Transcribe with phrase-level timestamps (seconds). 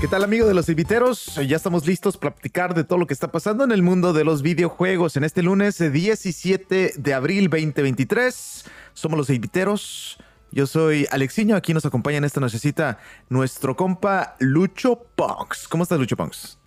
[0.00, 1.38] ¿Qué tal amigo de los inviteros?
[1.46, 4.24] Ya estamos listos para platicar de todo lo que está pasando en el mundo de
[4.24, 8.64] los videojuegos en este lunes 17 de abril 2023.
[8.94, 10.18] Somos los inviteros.
[10.52, 15.68] Yo soy Alexiño, aquí nos acompaña en esta nochecita nuestro compa Lucho Punks.
[15.68, 16.58] ¿Cómo estás Lucho Punks?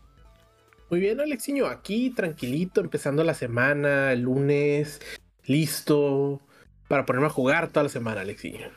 [0.92, 5.02] Muy bien Alexiño, aquí tranquilito, empezando la semana, el lunes,
[5.46, 6.40] listo
[6.88, 8.68] para ponerme a jugar toda la semana Alexiño.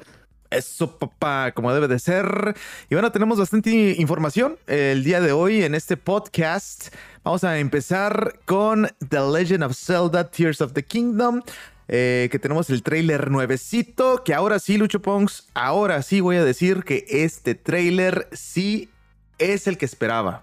[0.51, 2.55] Eso, papá, como debe de ser.
[2.89, 6.95] Y bueno, tenemos bastante información el día de hoy en este podcast.
[7.25, 11.43] Vamos a empezar con The Legend of Zelda Tears of the Kingdom.
[11.89, 14.23] Eh, que tenemos el trailer nuevecito.
[14.25, 18.91] Que ahora sí, Lucho Pongs, ahora sí voy a decir que este trailer sí
[19.39, 20.43] es el que esperaba.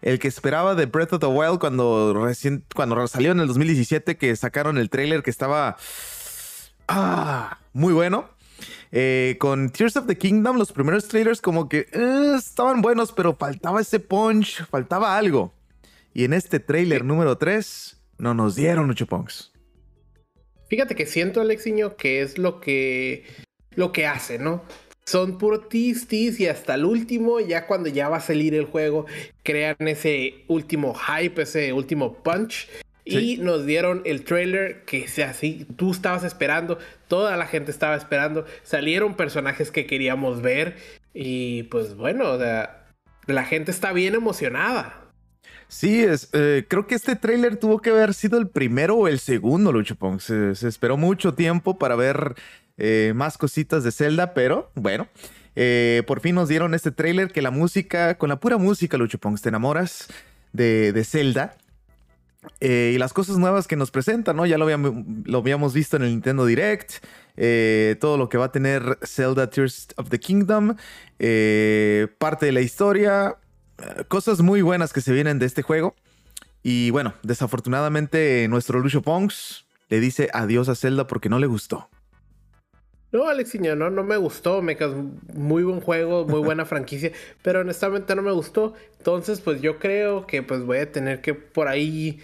[0.00, 4.16] El que esperaba de Breath of the Wild cuando, recién, cuando salió en el 2017,
[4.16, 5.76] que sacaron el trailer que estaba
[6.88, 8.28] ah, muy bueno.
[8.90, 13.34] Eh, con Tears of the Kingdom, los primeros trailers como que eh, estaban buenos, pero
[13.34, 15.54] faltaba ese punch, faltaba algo.
[16.14, 19.52] Y en este trailer número 3 no nos dieron mucho punks.
[20.68, 23.24] Fíjate que siento, Alexiño, que es lo que,
[23.74, 24.62] lo que hace, ¿no?
[25.04, 28.66] Son puro tis, tis y hasta el último, ya cuando ya va a salir el
[28.66, 29.06] juego,
[29.42, 32.68] crean ese último hype, ese último punch
[33.04, 37.96] y nos dieron el trailer que sea así, tú estabas esperando, toda la gente estaba
[37.96, 40.76] esperando, salieron personajes que queríamos ver
[41.14, 45.02] y pues bueno, la gente está bien emocionada.
[45.72, 49.18] Sí, es, eh, creo que este trailer tuvo que haber sido el primero o el
[49.18, 50.20] segundo, Lucho Pong.
[50.20, 52.34] Se, esperó mucho tiempo para ver
[52.76, 55.08] eh, más cositas de Zelda, pero bueno,
[55.56, 59.16] eh, por fin nos dieron este trailer que la música, con la pura música, Lucho
[59.16, 60.08] Pong, te enamoras
[60.52, 61.56] de, de Zelda.
[62.60, 64.46] Eh, y las cosas nuevas que nos presentan, ¿no?
[64.46, 67.04] Ya lo habíamos, visto en el Nintendo Direct.
[67.36, 70.76] Eh, todo lo que va a tener Zelda Tears of the Kingdom.
[71.18, 73.36] Eh, parte de la historia.
[74.08, 75.94] cosas muy buenas que se vienen de este juego.
[76.62, 81.88] Y bueno, desafortunadamente nuestro Lucio Pongs le dice adiós a Zelda porque no le gustó.
[83.12, 84.62] No, Alexiño, no, no me gustó.
[84.62, 84.76] Me
[85.34, 87.12] muy buen juego, muy buena franquicia,
[87.42, 88.74] pero honestamente no me gustó.
[88.98, 92.20] Entonces, pues yo creo que pues voy a tener que por ahí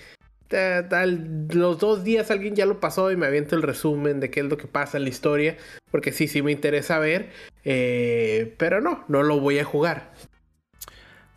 [0.51, 4.47] los dos días alguien ya lo pasó y me aviento el resumen de qué es
[4.47, 5.59] lo que pasa en la historia,
[5.91, 7.29] porque sí, sí me interesa ver,
[7.65, 10.11] eh, pero no, no lo voy a jugar.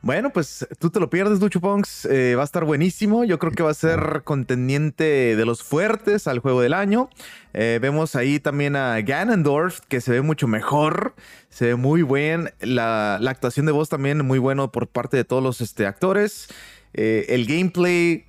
[0.04, 2.06] Bueno, pues tú te lo pierdes, Lucho Ponks.
[2.06, 3.24] Eh, va a estar buenísimo.
[3.24, 7.08] Yo creo que va a ser contendiente de los fuertes al juego del año.
[7.54, 11.14] Eh, vemos ahí también a Ganondorf, que se ve mucho mejor.
[11.50, 12.52] Se ve muy bien.
[12.62, 16.48] La, actuación de voz también muy bueno por parte de todos los este, actores.
[16.96, 18.26] Eh, el gameplay,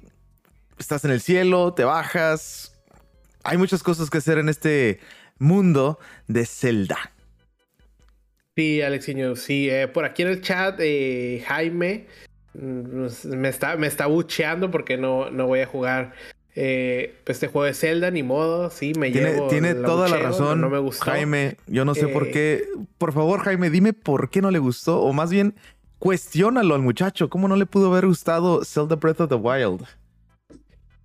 [0.79, 2.79] estás en el cielo, te bajas.
[3.45, 5.01] Hay muchas cosas que hacer en este
[5.39, 7.12] mundo de Zelda.
[8.57, 9.71] Sí, Alexiño, sí.
[9.71, 12.07] Eh, por aquí en el chat, eh, Jaime
[12.55, 16.13] mm, me está, me está bucheando porque no, no voy a jugar
[16.55, 18.69] eh, este juego de Zelda, ni modo.
[18.69, 19.49] Sí, me tiene, llevo.
[19.49, 20.61] Tiene toda la razón.
[20.61, 21.05] No, me gustó.
[21.07, 22.65] Jaime, yo no sé por qué.
[22.99, 25.01] Por favor, Jaime, dime por qué no le gustó.
[25.01, 25.55] O más bien,
[25.99, 27.31] cuestiónalo al muchacho.
[27.31, 29.85] ¿Cómo no le pudo haber gustado Zelda Breath of the Wild?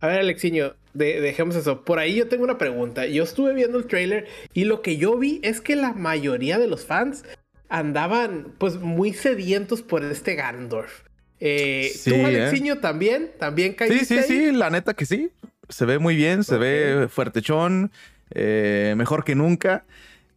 [0.02, 1.84] A ver, Alexiño, dejemos eso.
[1.84, 3.06] Por ahí yo tengo una pregunta.
[3.06, 6.68] Yo estuve viendo el trailer y lo que yo vi es que la mayoría de
[6.68, 7.24] los fans
[7.70, 11.04] andaban pues muy sedientos por este Ganondorf.
[11.40, 12.26] Eh, ¿Tú, ¿eh?
[12.26, 13.32] Alexiño, también?
[13.38, 15.32] ¿También caíste Sí, sí, sí, la neta que sí.
[15.70, 17.92] Se ve muy bien, se ve fuertechón,
[18.32, 19.86] eh, mejor que nunca.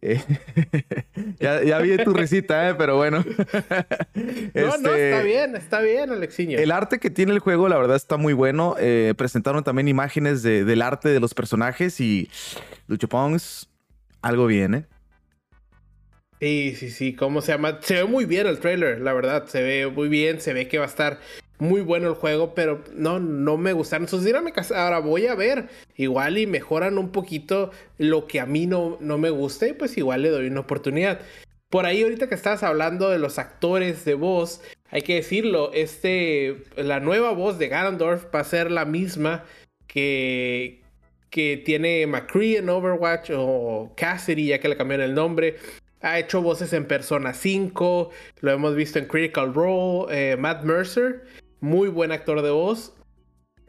[0.03, 0.19] Eh,
[1.39, 2.75] ya, vi tu risita, ¿eh?
[2.75, 3.19] pero bueno.
[4.53, 6.57] no, no, este, está bien, está bien, Alexiño.
[6.57, 8.75] El arte que tiene el juego, la verdad, está muy bueno.
[8.79, 12.29] Eh, presentaron también imágenes del arte de los personajes y
[12.87, 13.69] Lucho Pongs,
[14.21, 14.85] algo bien, ¿eh?
[16.39, 17.77] Sí, sí, sí, ¿cómo se llama?
[17.81, 20.79] Se ve muy bien el trailer, la verdad, se ve muy bien, se ve que
[20.79, 21.19] va a estar
[21.61, 24.05] muy bueno el juego, pero no, no me gustaron.
[24.05, 28.65] Entonces, dígame, ahora voy a ver, igual y mejoran un poquito lo que a mí
[28.65, 31.19] no, no me gusta y pues igual le doy una oportunidad.
[31.69, 36.63] Por ahí ahorita que estabas hablando de los actores de voz, hay que decirlo, este,
[36.77, 39.45] la nueva voz de Ganondorf va a ser la misma
[39.85, 40.81] que,
[41.29, 45.57] que tiene McCree en Overwatch o Cassidy, ya que le cambiaron el nombre.
[46.01, 48.09] Ha hecho voces en Persona 5,
[48.39, 51.21] lo hemos visto en Critical Role, eh, Matt Mercer
[51.61, 52.93] muy buen actor de voz.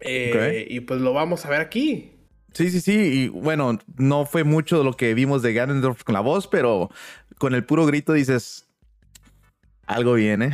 [0.00, 2.12] Eh, y pues lo vamos a ver aquí.
[2.52, 2.92] Sí, sí, sí.
[2.92, 6.90] Y bueno, no fue mucho de lo que vimos de Ganondorf con la voz, pero
[7.38, 8.68] con el puro grito dices,
[9.86, 10.50] algo viene.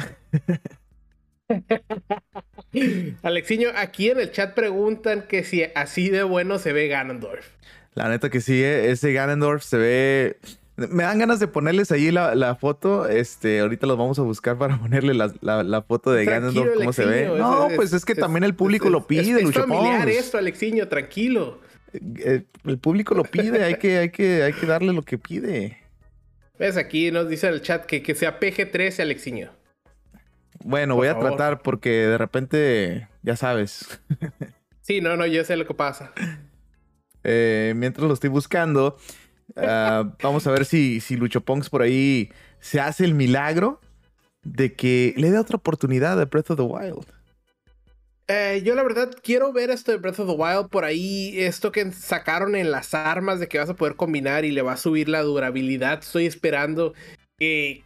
[3.22, 7.48] Alexiño, aquí en el chat preguntan que si así de bueno se ve Ganondorf.
[7.94, 10.38] La neta que sí, eh, ese Ganondorf se ve
[10.78, 13.08] Me dan ganas de ponerles ahí la, foto.
[13.08, 17.28] Este, ahorita los vamos a buscar para ponerle la, foto de Ganondorf, cómo se ve.
[17.36, 21.60] No, pues es que también el público lo pide, es familiar esto, Alexiño, tranquilo.
[21.92, 25.78] Eh, el, público lo pide, hay que, hay, que, hay que darle lo que pide.
[26.58, 26.76] ¿Ves?
[26.76, 29.50] Aquí nos dice en el chat que, que sea PG-13, Alexiño.
[30.64, 34.00] Bueno, voy a tratar porque de repente, ya sabes.
[34.80, 36.12] sí, no, no, yo sé lo que pasa.
[37.24, 38.96] Eh, mientras lo estoy buscando,
[39.56, 42.30] ah, vamos a ver si, si Lucho por ahí
[42.60, 43.80] se hace el milagro
[44.42, 47.06] de que le dé otra oportunidad a Breath of the Wild.
[48.30, 51.72] Eh, yo la verdad quiero ver esto de Breath of the Wild por ahí, esto
[51.72, 54.76] que sacaron en las armas de que vas a poder combinar y le va a
[54.76, 56.00] subir la durabilidad.
[56.00, 56.92] Estoy esperando
[57.38, 57.84] que,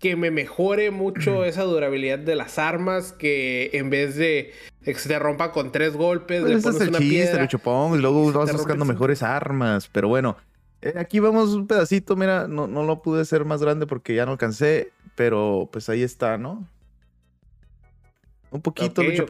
[0.00, 4.52] que me mejore mucho esa durabilidad de las armas, que en vez de,
[4.84, 7.48] que se te rompa con tres golpes, pues le pones es el una chiste, piedra,
[7.96, 10.36] y luego vas buscando mejores armas, pero bueno.
[10.82, 14.24] Eh, aquí vemos un pedacito, mira, no, no lo pude hacer más grande porque ya
[14.24, 16.66] no alcancé, pero pues ahí está, ¿no?
[18.50, 19.26] Un poquito, Lucho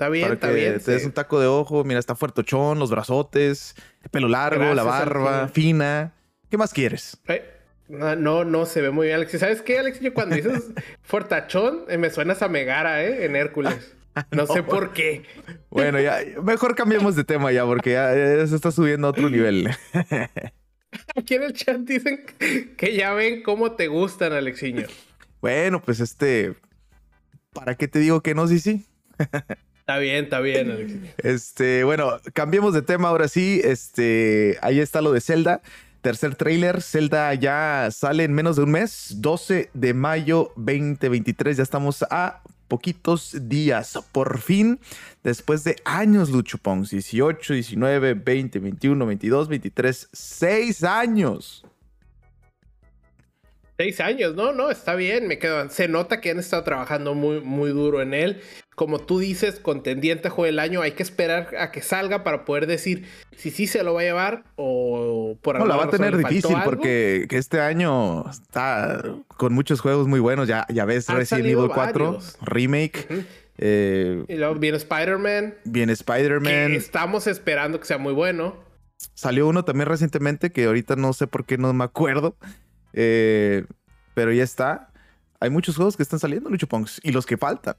[0.00, 0.80] Está bien, para está que bien.
[0.80, 1.84] Te des un taco de ojo.
[1.84, 6.14] Mira, está fuertochón, los brazotes, el pelo largo, la barba, fina.
[6.48, 7.18] ¿Qué más quieres?
[7.88, 9.38] No, no, se ve muy bien, Alex.
[9.38, 10.00] ¿Sabes qué, Alex?
[10.14, 10.70] cuando dices
[11.02, 13.26] fuertachón, eh, me suenas a Megara, ¿eh?
[13.26, 13.94] En Hércules.
[14.30, 15.24] No, sé por qué.
[15.70, 18.12] Bueno, ya, mejor cambiemos de tema ya, porque ya,
[18.46, 19.68] se está subiendo a otro nivel.
[21.16, 22.24] Aquí en el chat dicen
[22.76, 24.86] que ya ven cómo te gustan, Alexiño.
[25.40, 26.56] Bueno, pues este,
[27.52, 28.86] ¿Para qué te digo que no, sí, sí?
[29.80, 30.92] Está bien, está bien, Alex.
[31.18, 33.60] Este, bueno, cambiemos de tema ahora sí.
[33.64, 35.62] Este, ahí está lo de Zelda.
[36.00, 41.56] Tercer trailer, Zelda ya sale en menos de un mes, 12 de mayo 2023.
[41.56, 43.98] Ya estamos a poquitos días.
[44.12, 44.80] Por fin,
[45.22, 51.66] después de años, Lucho 18, 19, 20, 21, 22, 23, 6 años.
[53.80, 55.70] Seis años, no, no, está bien, me quedo.
[55.70, 58.42] Se nota que han estado trabajando muy, muy duro en él.
[58.74, 62.66] Como tú dices, contendiente juego del año, hay que esperar a que salga para poder
[62.66, 66.14] decir si sí se lo va a llevar o por No, la va a tener
[66.18, 69.02] difícil porque este año está
[69.38, 70.46] con muchos juegos muy buenos.
[70.46, 73.24] Ya, ya ves Resident Evil 4, Remake.
[73.56, 75.54] Eh, y luego viene Spider-Man.
[75.64, 76.72] Viene Spider-Man.
[76.72, 78.56] Estamos esperando que sea muy bueno.
[79.14, 82.36] Salió uno también recientemente que ahorita no sé por qué no me acuerdo.
[82.92, 83.64] Eh,
[84.14, 84.90] pero ya está.
[85.40, 87.76] Hay muchos juegos que están saliendo, Lucho Punks, y los que faltan.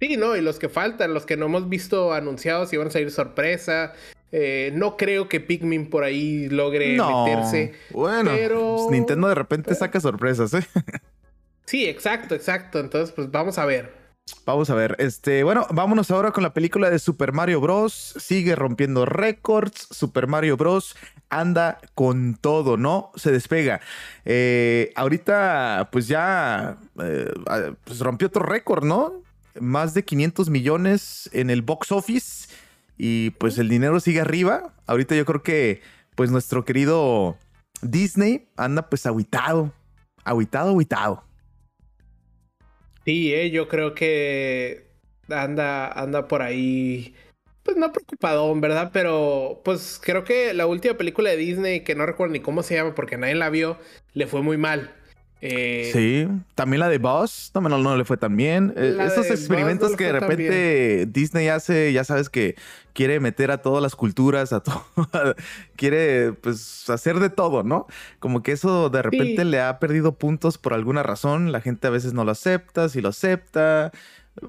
[0.00, 2.90] Sí, no, y los que faltan, los que no hemos visto anunciados y van a
[2.90, 3.94] salir sorpresa.
[4.32, 7.72] Eh, no creo que Pikmin por ahí logre meterse.
[7.90, 8.76] Bueno, pero...
[8.76, 10.66] Pues Nintendo de repente saca sorpresas, ¿eh?
[11.64, 12.78] sí, exacto, exacto.
[12.80, 14.05] Entonces, pues vamos a ver.
[14.44, 18.14] Vamos a ver, este, bueno, vámonos ahora con la película de Super Mario Bros.
[18.16, 19.88] Sigue rompiendo récords.
[19.90, 20.96] Super Mario Bros.
[21.30, 23.10] anda con todo, ¿no?
[23.14, 23.80] Se despega.
[24.24, 27.32] Eh, ahorita, pues ya, eh,
[27.84, 29.22] pues rompió otro récord, ¿no?
[29.60, 32.48] Más de 500 millones en el box office
[32.98, 34.74] y pues el dinero sigue arriba.
[34.86, 35.82] Ahorita yo creo que,
[36.14, 37.36] pues nuestro querido
[37.82, 39.72] Disney anda pues aguitado,
[40.24, 41.25] aguitado, aguitado.
[43.06, 44.88] Sí, eh, yo creo que
[45.28, 47.14] anda, anda por ahí,
[47.62, 48.90] pues no preocupadón, ¿verdad?
[48.92, 52.74] Pero pues creo que la última película de Disney, que no recuerdo ni cómo se
[52.74, 53.78] llama porque nadie la vio,
[54.12, 54.92] le fue muy mal.
[55.42, 58.72] Eh, sí, también la de Boss, no, no, no le fue tan bien.
[58.76, 62.56] Eh, esos experimentos que de repente Disney hace, ya sabes que
[62.94, 64.82] quiere meter a todas las culturas, a todo,
[65.76, 67.86] quiere pues hacer de todo, ¿no?
[68.18, 71.90] Como que eso de repente le ha perdido puntos por alguna razón, la gente a
[71.90, 73.92] veces no lo acepta, si lo acepta,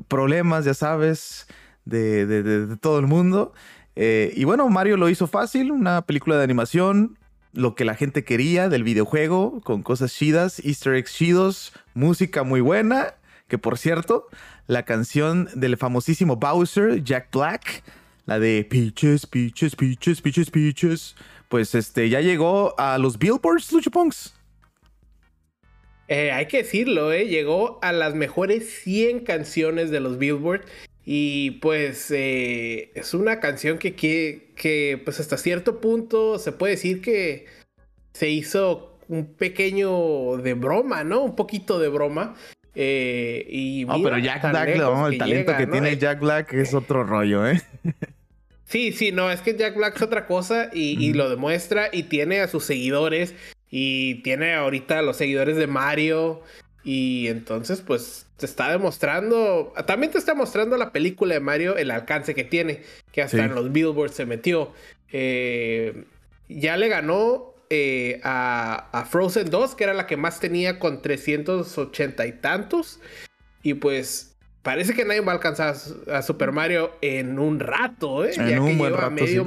[0.07, 1.47] problemas, ya sabes,
[1.83, 3.53] de, de, todo el mundo.
[3.95, 7.17] Eh, y bueno, Mario lo hizo fácil, una película de animación,
[7.57, 12.61] lo que la gente quería del videojuego, con cosas chidas, easter eggs chidos, música muy
[12.61, 13.15] buena,
[13.47, 14.27] que por cierto,
[14.67, 17.83] la canción del famosísimo Bowser, Jack Black,
[18.25, 21.15] la de Peaches, Peaches, Peaches, Peaches, Peaches,
[21.49, 23.89] pues este ya llegó a los Billboards, Lucho
[26.09, 30.61] eh, hay que decirlo, eh, llegó a las mejores 100 canciones de los Billboard
[31.09, 36.73] y pues eh, es una canción que, que, que, pues hasta cierto punto se puede
[36.73, 37.45] decir que
[38.11, 41.21] se hizo un pequeño de broma, ¿no?
[41.21, 42.35] Un poquito de broma.
[42.75, 47.47] Eh, y no, pero Jack Black, el talento que tiene Jack Black es otro rollo,
[47.47, 47.61] ¿eh?
[48.65, 52.03] Sí, sí, no, es que Jack Black es otra cosa y, y, lo demuestra y
[52.03, 53.33] tiene a sus seguidores
[53.71, 56.41] y tiene ahorita a los seguidores de Mario
[56.87, 61.91] y entonces, pues, te está demostrando, también te está mostrando la película de Mario el
[61.91, 64.71] alcance que tiene, que hasta en los billboards se metió.
[65.11, 66.05] Eh,
[66.47, 72.25] ya le ganó eh, a, Frozen 2, que era la que más tenía con 380
[72.25, 73.01] y tantos.
[73.63, 75.75] Y pues parece que nadie va a alcanzar
[76.09, 78.31] a, Super Mario en un rato, ¿eh?
[78.37, 79.45] En un buen rato, medio,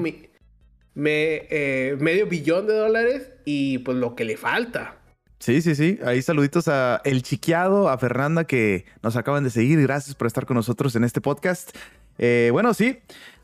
[0.94, 4.99] eh, medio billón de dólares y pues lo que le falta.
[5.40, 5.98] Sí, sí, sí.
[6.04, 9.80] Ahí saluditos a El Chiqueado, a Fernanda que nos acaban de seguir.
[9.80, 11.74] Gracias por estar con nosotros en este podcast.
[12.18, 12.98] Eh, bueno, sí,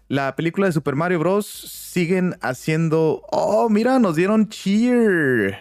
[0.07, 1.47] la película de Super Mario Bros.
[1.47, 3.23] siguen haciendo.
[3.31, 5.59] Oh, mira, nos dieron cheer.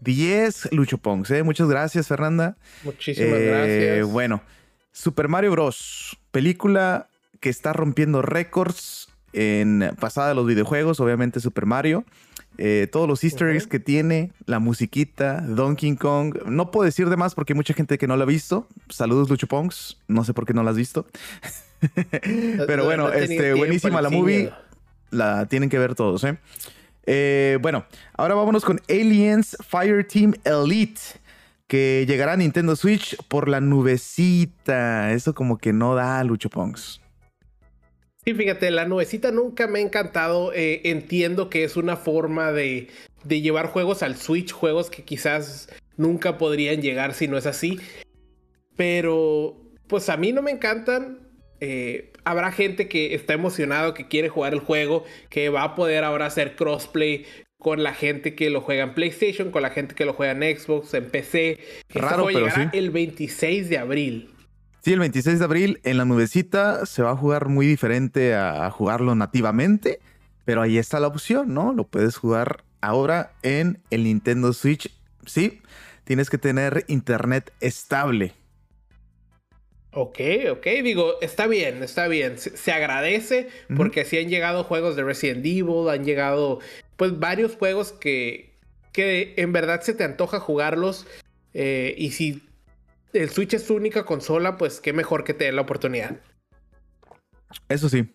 [0.00, 1.44] 10 Lucho Pongs, ¿eh?
[1.44, 2.56] Muchas gracias, Fernanda.
[2.82, 4.12] Muchísimas eh, gracias.
[4.12, 4.42] Bueno,
[4.90, 6.18] Super Mario Bros.
[6.32, 7.08] Película
[7.38, 12.04] que está rompiendo récords en pasada de los videojuegos, obviamente Super Mario.
[12.58, 16.36] Eh, todos los easter eggs que tiene, la musiquita, Donkey Kong.
[16.46, 18.68] No puedo decir de más porque hay mucha gente que no lo ha visto.
[18.88, 19.98] Saludos, Lucho Pongs.
[20.08, 21.06] No sé por qué no la has visto.
[22.66, 24.52] Pero bueno, este, buenísima la movie.
[25.10, 26.38] La tienen que ver todos, ¿eh?
[27.06, 27.58] ¿eh?
[27.62, 31.00] Bueno, ahora vámonos con Aliens Fire Team Elite.
[31.66, 35.12] Que llegará a Nintendo Switch por la nubecita.
[35.12, 37.00] Eso como que no da, Lucho Pongs.
[38.24, 40.52] Sí, fíjate, la nubecita nunca me ha encantado.
[40.52, 42.88] Eh, entiendo que es una forma de,
[43.24, 47.80] de llevar juegos al Switch, juegos que quizás nunca podrían llegar si no es así.
[48.76, 51.28] Pero, pues a mí no me encantan.
[51.60, 56.04] Eh, habrá gente que está emocionado, que quiere jugar el juego, que va a poder
[56.04, 57.26] ahora hacer crossplay
[57.58, 60.58] con la gente que lo juega en PlayStation, con la gente que lo juega en
[60.58, 61.58] Xbox, en PC.
[61.90, 64.30] Raro, pero llegará el 26 de abril.
[64.82, 68.70] Sí, el 26 de abril en la nubecita se va a jugar muy diferente a
[68.70, 70.00] jugarlo nativamente,
[70.44, 71.72] pero ahí está la opción, ¿no?
[71.72, 74.90] Lo puedes jugar ahora en el Nintendo Switch.
[75.26, 75.60] Sí,
[76.04, 78.32] tienes que tener internet estable.
[79.92, 80.20] Ok,
[80.52, 82.38] ok, digo, está bien, está bien.
[82.38, 86.60] Se, agradece porque sí han llegado juegos de Resident Evil, han llegado
[86.96, 88.52] pues varios juegos que,
[88.92, 91.08] que en verdad se te antoja jugarlos.
[91.54, 92.40] Eh, y si
[93.12, 96.16] el Switch es su única consola, pues qué mejor que te den la oportunidad.
[97.68, 98.08] Eso sí,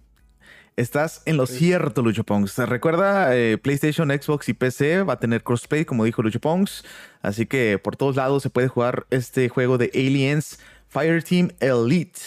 [0.78, 2.58] Estás en lo cierto, Lucho Pongs.
[2.58, 6.84] Recuerda, eh, PlayStation, Xbox y PC va a tener crossplay, como dijo Lucho Pongs.
[7.22, 10.60] Así que por todos lados se puede jugar este juego de Aliens
[10.90, 12.20] Fireteam Elite.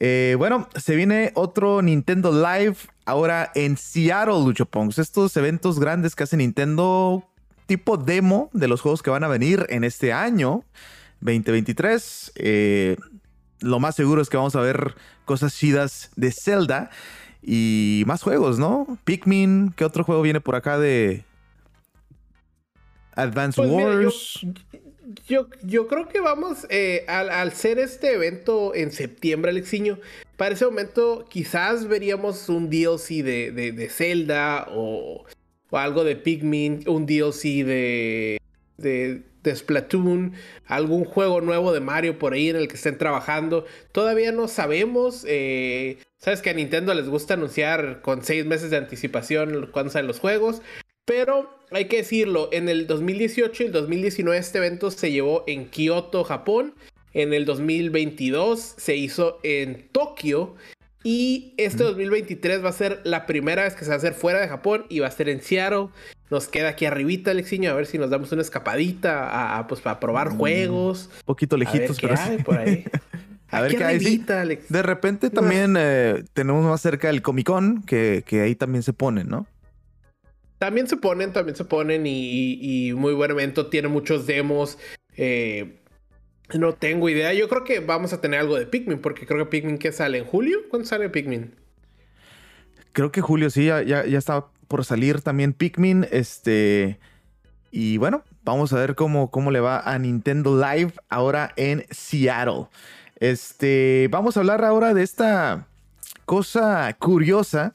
[0.00, 4.98] Eh, bueno, se viene otro Nintendo Live ahora en Seattle, Lucho Pongs.
[4.98, 7.22] Estos eventos grandes que hace Nintendo,
[7.66, 10.64] tipo demo de los juegos que van a venir en este año
[11.20, 12.32] 2023.
[12.36, 12.96] Eh,
[13.60, 14.94] lo más seguro es que vamos a ver
[15.24, 16.90] cosas chidas de Zelda
[17.42, 18.98] y más juegos, ¿no?
[19.04, 21.24] Pikmin, ¿qué otro juego viene por acá de
[23.14, 24.46] Advance pues Wars?
[25.28, 29.98] Yo, yo creo que vamos, eh, al, ser este evento en septiembre, Alexiño,
[30.36, 35.24] para ese momento quizás veríamos un DLC de, de, Zelda o,
[35.70, 38.40] algo de Pikmin, un DLC de,
[38.76, 40.34] de, de, Splatoon,
[40.66, 43.64] algún juego nuevo de Mario por ahí en el que estén trabajando.
[43.92, 45.24] Todavía no sabemos.
[45.26, 50.08] Eh, Sabes que a Nintendo les gusta anunciar con seis meses de anticipación cuando salen
[50.08, 50.62] los juegos.
[51.04, 55.68] Pero hay que decirlo, en el 2018 y el 2019 este evento se llevó en
[55.70, 56.74] Kioto, Japón.
[57.12, 60.56] En el 2022 se hizo en Tokio.
[61.04, 64.40] Y este 2023 va a ser la primera vez que se va a hacer fuera
[64.40, 65.90] de Japón y va a ser en Seattle.
[66.30, 70.00] Nos queda aquí arribita, Alexiño, a ver si nos damos una escapadita a, pues, para
[70.00, 71.10] probar mm, juegos.
[71.20, 72.84] Un poquito lejitos, pero por ahí.
[73.50, 73.98] a ver qué hay.
[74.68, 78.92] De repente también eh, tenemos más cerca el Comic Con, que, que ahí también se
[78.92, 79.46] ponen, ¿no?
[80.58, 83.66] También se ponen, también se ponen y, muy buen evento.
[83.66, 84.78] Tiene muchos demos.
[85.16, 85.80] Eh,
[86.54, 87.34] no tengo idea.
[87.34, 90.18] Yo creo que vamos a tener algo de Pikmin, porque creo que Pikmin que sale
[90.18, 90.60] en julio.
[90.70, 91.54] ¿Cuándo sale Pikmin?
[92.92, 96.06] Creo que julio, sí, ya, ya, está por salir también Pikmin.
[96.10, 96.98] Este.
[97.70, 102.66] Y bueno, vamos a ver cómo, cómo le va a Nintendo Live ahora en Seattle.
[103.16, 104.08] Este.
[104.10, 105.66] Vamos a hablar ahora de esta
[106.24, 107.74] cosa curiosa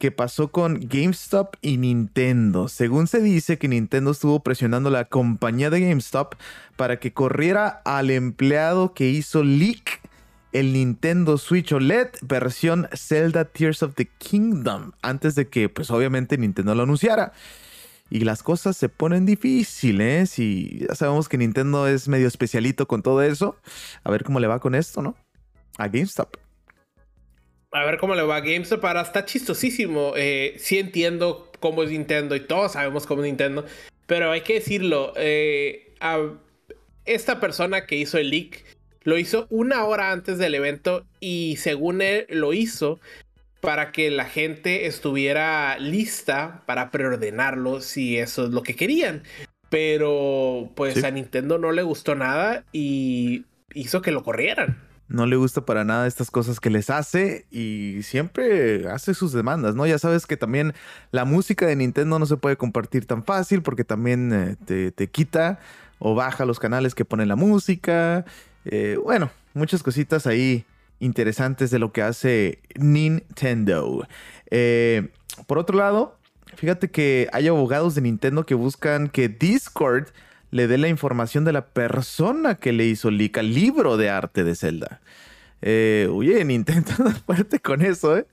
[0.00, 2.68] que pasó con GameStop y Nintendo.
[2.68, 6.36] Según se dice que Nintendo estuvo presionando a la compañía de GameStop
[6.76, 9.99] para que corriera al empleado que hizo leak
[10.52, 16.38] el Nintendo Switch OLED versión Zelda Tears of the Kingdom antes de que pues obviamente
[16.38, 17.32] Nintendo lo anunciara.
[18.12, 23.02] Y las cosas se ponen difíciles y ya sabemos que Nintendo es medio especialito con
[23.02, 23.56] todo eso.
[24.02, 25.14] A ver cómo le va con esto, ¿no?
[25.78, 26.36] A GameStop
[27.72, 28.84] a ver cómo le va a GameStop.
[28.84, 30.12] Ahora está chistosísimo.
[30.16, 33.64] Eh, sí entiendo cómo es Nintendo y todos sabemos cómo es Nintendo.
[34.06, 35.12] Pero hay que decirlo.
[35.16, 35.94] Eh,
[37.04, 38.64] esta persona que hizo el leak
[39.02, 43.00] lo hizo una hora antes del evento y según él lo hizo
[43.60, 49.22] para que la gente estuviera lista para preordenarlo si eso es lo que querían.
[49.68, 54.78] Pero pues a Nintendo no le gustó nada y hizo que lo corrieran.
[55.08, 59.74] No le gusta para nada estas cosas que les hace y siempre hace sus demandas,
[59.74, 59.86] ¿no?
[59.86, 60.72] Ya sabes que también
[61.10, 65.08] la música de Nintendo no se puede compartir tan fácil porque también eh, te, te,
[65.08, 65.58] quita
[65.98, 68.24] o baja los canales que pone la música.
[68.64, 70.64] Eh, bueno, muchas cositas ahí
[70.98, 74.06] interesantes de lo que hace Nintendo.
[74.50, 75.08] Eh,
[75.46, 76.18] por otro lado,
[76.56, 80.08] fíjate que hay abogados de Nintendo que buscan que Discord
[80.50, 84.54] le dé la información de la persona que le hizo leak libro de arte de
[84.54, 85.00] Zelda.
[85.62, 86.92] Eh, oye, Nintendo
[87.26, 88.26] fuerte con eso, ¿eh?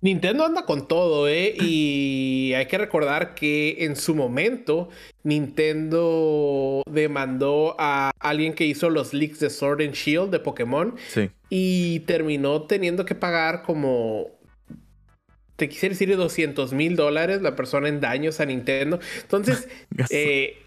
[0.00, 1.54] Nintendo anda con todo, ¿eh?
[1.58, 4.88] Y hay que recordar que en su momento
[5.24, 10.94] Nintendo demandó a alguien que hizo los leaks de Sword and Shield de Pokémon.
[11.08, 11.30] Sí.
[11.48, 14.36] Y terminó teniendo que pagar como
[15.56, 19.00] te quisiera decir 200 mil dólares la persona en daños a Nintendo.
[19.22, 19.68] Entonces,
[20.10, 20.58] eh,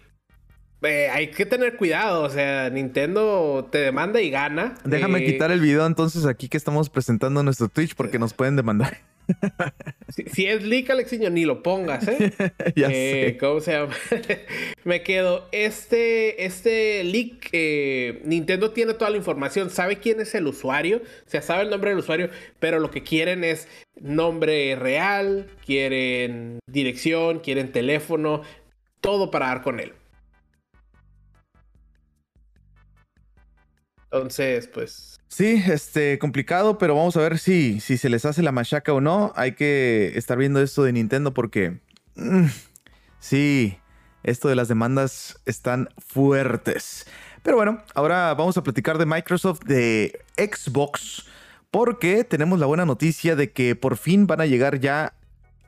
[0.82, 4.74] eh, hay que tener cuidado, o sea, Nintendo te demanda y gana.
[4.84, 8.56] Déjame eh, quitar el video entonces aquí que estamos presentando nuestro Twitch porque nos pueden
[8.56, 8.98] demandar.
[10.10, 12.32] Si, es leak, Alexiño, ni lo pongas, ¿eh?
[12.76, 13.94] ya eh, ¿Cómo se llama?
[14.84, 15.48] Me quedo.
[15.52, 21.30] Este, este leak, eh, Nintendo tiene toda la información, sabe quién es el usuario, o
[21.30, 23.68] sea, sabe el nombre del usuario, pero lo que quieren es
[24.00, 28.42] nombre real, quieren dirección, quieren teléfono,
[29.00, 29.92] todo para dar con él.
[34.12, 35.19] Entonces, pues.
[35.30, 39.00] Sí, este, complicado, pero vamos a ver si, si se les hace la machaca o
[39.00, 39.32] no.
[39.36, 41.78] Hay que estar viendo esto de Nintendo porque.
[42.16, 42.46] Mm,
[43.20, 43.78] sí,
[44.24, 47.06] esto de las demandas están fuertes.
[47.44, 51.26] Pero bueno, ahora vamos a platicar de Microsoft, de Xbox,
[51.70, 55.14] porque tenemos la buena noticia de que por fin van a llegar ya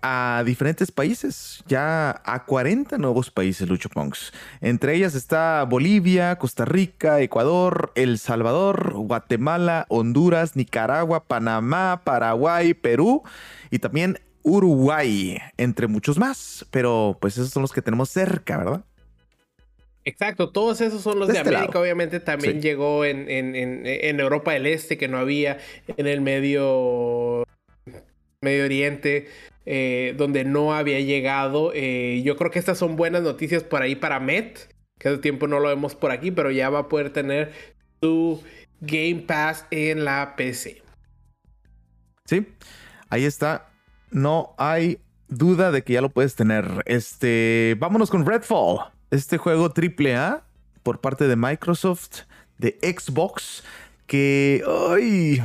[0.03, 4.33] a diferentes países, ya a 40 nuevos países, Lucho Punks.
[4.61, 13.23] Entre ellas está Bolivia, Costa Rica, Ecuador, El Salvador, Guatemala, Honduras, Nicaragua, Panamá, Paraguay, Perú
[13.71, 16.67] y también Uruguay, entre muchos más.
[16.73, 18.85] Pero pues esos son los que tenemos cerca, ¿verdad?
[20.05, 21.79] Exacto, todos esos son los de, este América.
[21.79, 25.59] Obviamente también llegó en, en Europa del Este, que no había
[25.97, 27.45] en el medio
[28.43, 29.29] Medio Oriente.
[29.65, 31.73] Eh, donde no había llegado.
[31.75, 34.59] Eh, yo creo que estas son buenas noticias por ahí para Met,
[34.99, 37.53] que hace tiempo no lo vemos por aquí, pero ya va a poder tener
[38.01, 38.43] su
[38.81, 40.83] Game Pass en la PC.
[42.25, 42.45] Sí,
[43.09, 43.71] ahí está.
[44.11, 46.83] No hay duda de que ya lo puedes tener.
[46.87, 50.45] Este, vámonos con Redfall, este juego AAA
[50.83, 52.23] por parte de Microsoft,
[52.59, 53.63] de Xbox,
[54.07, 55.41] que hoy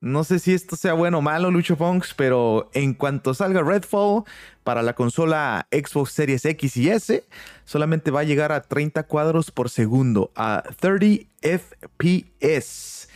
[0.00, 4.22] no sé si esto sea bueno o malo, Lucho Punks, pero en cuanto salga Redfall
[4.62, 7.24] para la consola Xbox Series X y S,
[7.64, 13.08] solamente va a llegar a 30 cuadros por segundo, a 30 FPS.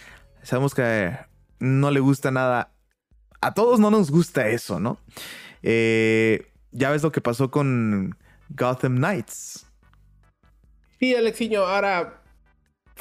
[0.43, 1.17] Sabemos que
[1.61, 2.73] no le gusta nada.
[3.41, 4.99] A todos no nos gusta eso, ¿no?
[5.63, 8.17] Eh, ya ves lo que pasó con
[8.49, 9.67] Gotham Knights.
[10.99, 12.22] Sí, Alexiño, ahora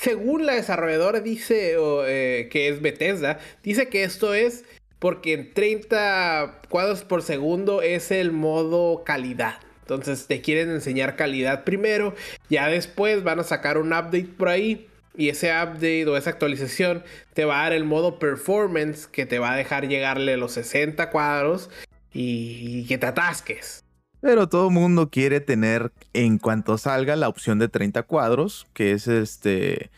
[0.01, 4.63] según la desarrolladora dice eh, que es Bethesda, dice que esto es
[4.97, 9.59] porque en 30 cuadros por segundo es el modo calidad.
[9.81, 12.15] Entonces te quieren enseñar calidad primero,
[12.49, 17.03] ya después van a sacar un update por ahí y ese update o esa actualización
[17.35, 21.11] te va a dar el modo performance que te va a dejar llegarle los 60
[21.11, 21.69] cuadros
[22.11, 23.83] y que te atasques.
[24.21, 29.07] Pero todo mundo quiere tener en cuanto salga la opción de 30 cuadros, que es
[29.07, 29.89] este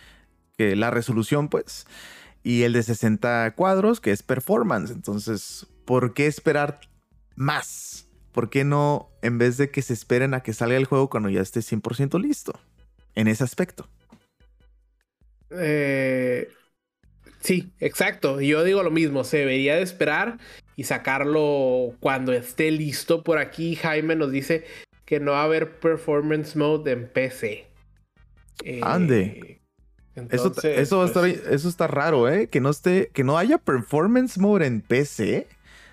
[0.57, 1.85] que la resolución pues,
[2.41, 4.91] y el de 60 cuadros, que es performance.
[4.91, 6.79] Entonces, ¿por qué esperar
[7.35, 8.07] más?
[8.31, 11.29] ¿Por qué no en vez de que se esperen a que salga el juego cuando
[11.29, 12.53] ya esté 100% listo?
[13.15, 13.87] En ese aspecto.
[15.51, 16.49] Eh,
[17.43, 18.41] sí, exacto.
[18.41, 20.39] Yo digo lo mismo, se debería de esperar
[20.75, 23.23] y sacarlo cuando esté listo.
[23.23, 24.65] Por aquí Jaime nos dice
[25.05, 27.67] que no va a haber performance mode en PC.
[28.63, 29.61] Eh, Ande.
[30.15, 32.47] eso, eso, va a estar, pues, eso está raro, ¿eh?
[32.47, 35.47] Que no, esté, que no haya performance mode en PC.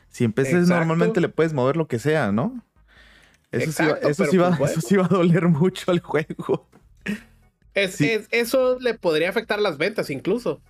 [0.08, 2.64] Si en PC normalmente le puedes mover lo que sea, ¿no?
[3.52, 6.68] Eso, sí, va, eso, sí, va, pues, eso sí va a doler mucho al juego.
[7.74, 10.60] eso le podría afectar las ventas incluso.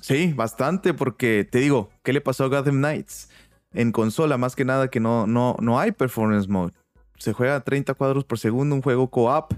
[0.00, 3.28] Sí, bastante, porque te digo, ¿qué le pasó a Gotham Knights?
[3.72, 6.72] En consola, más que nada que no, no, no hay performance mode.
[7.18, 9.52] Se juega a 30 cuadros por segundo, un juego co-op,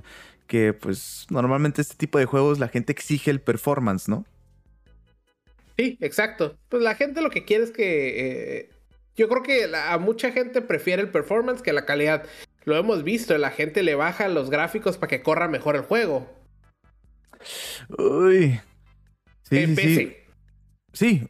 [0.46, 4.24] que pues normalmente este tipo de juegos la gente exige el performance, ¿no?
[5.76, 6.56] Sí, exacto.
[6.68, 8.58] Pues la gente lo que quiere es que...
[8.58, 8.70] Eh,
[9.14, 12.24] yo creo que a mucha gente prefiere el performance que la calidad.
[12.64, 16.30] Lo hemos visto, la gente le baja los gráficos para que corra mejor el juego.
[17.98, 18.60] Uy.
[19.42, 20.16] Sí, sí, sí.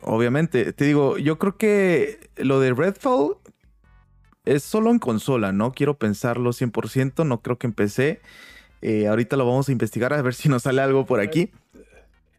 [0.03, 0.73] Obviamente.
[0.73, 3.37] Te digo, yo creo que lo de Redfall
[4.45, 5.73] es solo en consola, ¿no?
[5.73, 8.21] Quiero pensarlo 100%, no creo que empecé.
[8.81, 11.51] Eh, ahorita lo vamos a investigar a ver si nos sale algo por aquí.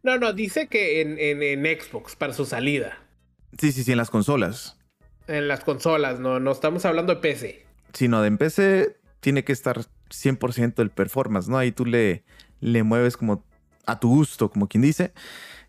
[0.04, 2.98] No, no, dice que en, en, Xbox para su salida.
[3.58, 4.78] Sí, sí, sí, en las consolas.
[5.28, 7.66] En las consolas, no, no estamos hablando de PC.
[7.94, 11.58] Sino de en PC tiene que estar 100% el performance, ¿no?
[11.58, 12.26] Ahí tú le,
[12.60, 13.46] le mueves como
[13.86, 15.14] a tu gusto, como quien dice.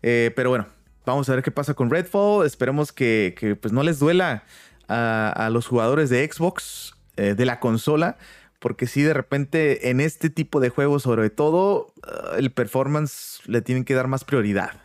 [0.01, 0.67] Eh, pero bueno,
[1.05, 2.45] vamos a ver qué pasa con Redfall.
[2.45, 4.43] Esperemos que, que pues no les duela
[4.87, 8.17] a, los jugadores de Xbox, eh, de la consola,
[8.59, 13.61] porque si de repente en este tipo de juegos, sobre todo, uh, el performance le
[13.61, 14.81] tienen que dar más prioridad.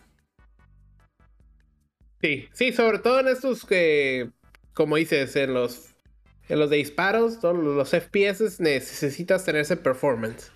[2.21, 4.31] Sí, sí, sobre todo en estos que,
[4.75, 5.95] como dices, en los,
[6.49, 10.53] en los de disparos, todos los FPS necesitas tener ese performance.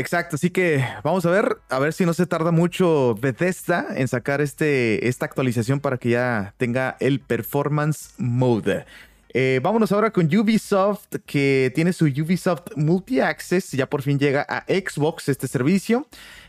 [0.00, 4.08] Exacto, así que vamos a ver, a ver si no se tarda mucho Bethesda en
[4.08, 8.86] sacar este, esta actualización para que ya tenga el Performance Mode.
[9.34, 14.64] Eh, vámonos ahora con Ubisoft, que tiene su Ubisoft Multi-Access, ya por fin llega a
[14.68, 16.06] Xbox este servicio,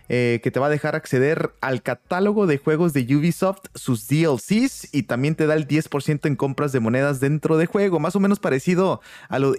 [0.07, 4.93] eh, que te va a dejar acceder al catálogo de juegos de Ubisoft, sus DLCs,
[4.93, 8.21] y también te da el 10% en compras de monedas dentro de juego, más o
[8.21, 9.55] menos parecido a lo,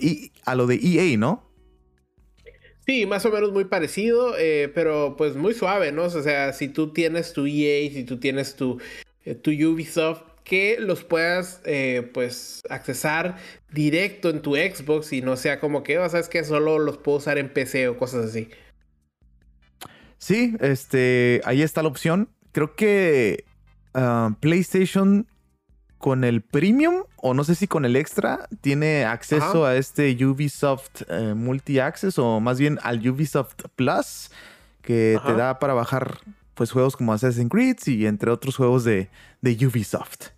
[0.46, 1.51] a lo de EA, ¿no?
[2.86, 6.04] Sí, más o menos muy parecido, eh, pero pues muy suave, ¿no?
[6.04, 8.80] O sea, si tú tienes tu EA, si tú tienes tu,
[9.24, 13.36] eh, tu Ubisoft, que los puedas eh, pues accesar
[13.70, 17.18] directo en tu Xbox y no sea como que, oh, sabes que solo los puedo
[17.18, 18.48] usar en PC o cosas así.
[20.18, 22.28] Sí, este, ahí está la opción.
[22.50, 23.44] Creo que
[23.94, 25.26] ah, PlayStation
[26.02, 31.02] con el Premium o no sé si con el Extra tiene acceso a este Ubisoft
[31.08, 34.32] eh, Multi Access o más bien al Ubisoft Plus
[34.82, 36.18] que te da para bajar
[36.54, 39.10] pues juegos como Assassin's Creed y entre otros juegos de,
[39.42, 40.30] de Ubisoft.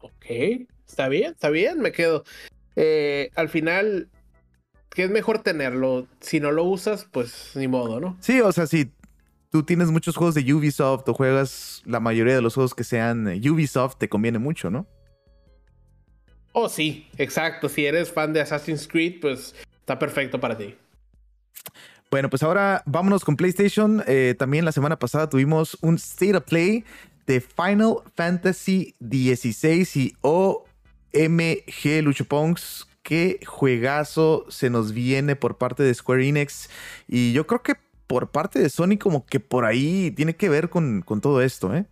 [0.00, 0.26] Ok,
[0.84, 2.24] está bien, está bien, me quedo.
[2.74, 4.08] Eh, al final,
[4.90, 6.08] ¿qué es mejor tenerlo?
[6.18, 8.16] Si no lo usas, pues ni modo, ¿no?
[8.18, 8.90] Sí, o sea, si
[9.52, 13.28] tú tienes muchos juegos de Ubisoft o juegas la mayoría de los juegos que sean
[13.28, 14.86] eh, Ubisoft, te conviene mucho, ¿no?
[16.52, 17.68] Oh, sí, exacto.
[17.68, 20.74] Si eres fan de Assassin's Creed, pues está perfecto para ti.
[22.10, 24.02] Bueno, pues ahora vámonos con PlayStation.
[24.06, 26.84] Eh, también la semana pasada tuvimos un State of Play
[27.26, 32.88] de Final Fantasy XVI y OMG Luchopongs.
[33.02, 36.70] Qué juegazo se nos viene por parte de Square Enix.
[37.06, 37.74] Y yo creo que
[38.12, 41.86] por parte de Sony como que por ahí tiene que ver con, todo esto, ¿eh?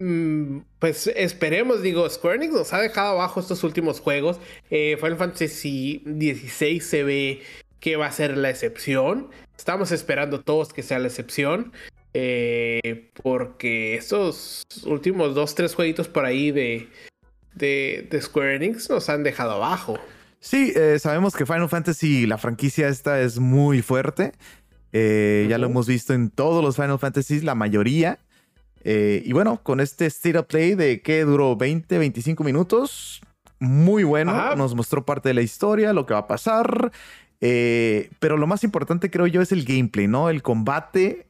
[0.00, 4.40] Mm, pues esperemos, digo, Square Enix nos ha dejado abajo estos últimos juegos.
[4.70, 7.42] Eh, Final Fantasy XVI se ve
[7.78, 9.30] que va a ser la excepción.
[9.56, 11.72] Estamos esperando todos que sea la excepción.
[12.12, 16.88] Eh, porque estos últimos dos, tres jueguitos por ahí de,
[17.54, 20.00] de, de Square Enix nos han dejado abajo.
[20.44, 24.32] Sí, eh, sabemos que Final Fantasy, la franquicia esta es muy fuerte.
[24.96, 28.20] Eh, ya lo hemos visto en todos los Final Fantasies, la mayoría.
[28.84, 33.20] Eh, y bueno, con este State of Play de que duró 20, 25 minutos,
[33.58, 34.54] muy bueno.
[34.54, 36.92] Nos mostró parte de la historia, lo que va a pasar.
[37.40, 40.30] Eh, pero lo más importante, creo yo, es el gameplay, ¿no?
[40.30, 41.26] El combate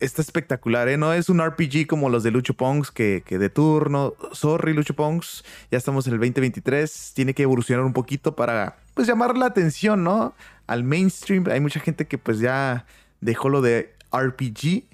[0.00, 0.96] está espectacular, ¿eh?
[0.96, 4.14] No es un RPG como los de Lucho Pongs que, que de turno.
[4.32, 5.44] Sorry, Lucho Pongs.
[5.70, 7.12] Ya estamos en el 2023.
[7.14, 10.34] Tiene que evolucionar un poquito para, pues, llamar la atención, ¿no?
[10.66, 11.44] al mainstream.
[11.50, 12.86] Hay mucha gente que pues ya
[13.20, 14.84] dejó lo de RPG.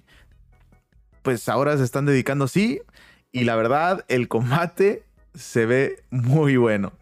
[1.22, 2.80] Pues ahora se están dedicando así.
[3.30, 6.92] Y la verdad, el combate se ve muy bueno.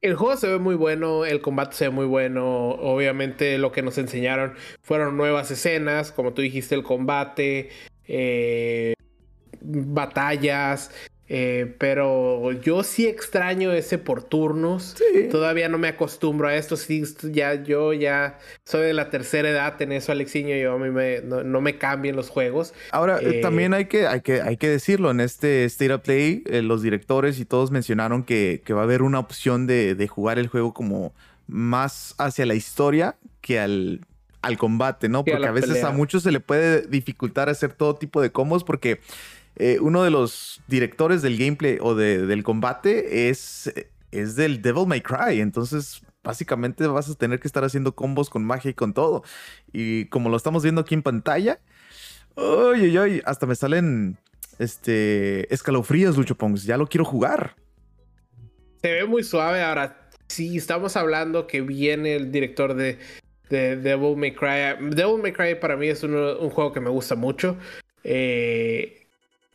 [0.00, 2.70] El juego se ve muy bueno, el combate se ve muy bueno.
[2.70, 7.68] Obviamente lo que nos enseñaron fueron nuevas escenas, como tú dijiste, el combate,
[8.06, 8.94] eh,
[9.60, 10.90] batallas,
[11.32, 14.96] eh, pero yo sí extraño ese por turnos.
[15.30, 16.76] Todavía no me acostumbro a esto.
[16.76, 20.56] Sí, ya, yo ya soy de la tercera edad en eso, Alexiño.
[20.56, 22.74] Yo a mí me, no, me cambien los juegos.
[22.90, 25.12] Ahora, eh, también hay que, hay, que, hay que decirlo.
[25.12, 29.02] En este State of Play, eh, los directores y todos mencionaron que, va a haber
[29.02, 31.14] una opción de, jugar el juego como
[31.46, 34.00] más hacia la historia que al,
[34.42, 35.24] al combate, ¿no?
[35.24, 38.98] Porque a, veces a muchos se le puede dificultar hacer todo tipo de combos porque
[39.60, 43.70] eh, uno de los directores del gameplay o del combate es,
[44.10, 45.40] del Devil May Cry.
[45.40, 49.22] Entonces, básicamente vas a tener que estar haciendo combos con magia y con todo.
[49.70, 51.60] Y como lo estamos viendo aquí en pantalla,
[52.36, 54.16] uy, uy, hasta me salen
[54.58, 56.64] este escalofríos, Lucho Pongs.
[56.64, 57.54] Ya lo quiero jugar.
[58.80, 59.62] Se ve muy suave.
[59.62, 62.98] Ahora, sí, estamos hablando que viene el director de,
[63.50, 64.88] de Devil May Cry.
[64.90, 67.58] Devil May Cry para mí es un, un juego que me gusta mucho.
[68.04, 68.99] Eh,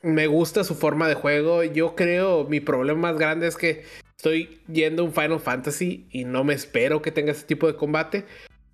[0.05, 1.63] me gusta su forma de juego.
[1.63, 3.83] Yo creo mi problema más grande es que
[4.15, 7.75] estoy yendo a un Final Fantasy y no me espero que tenga ese tipo de
[7.75, 8.25] combate.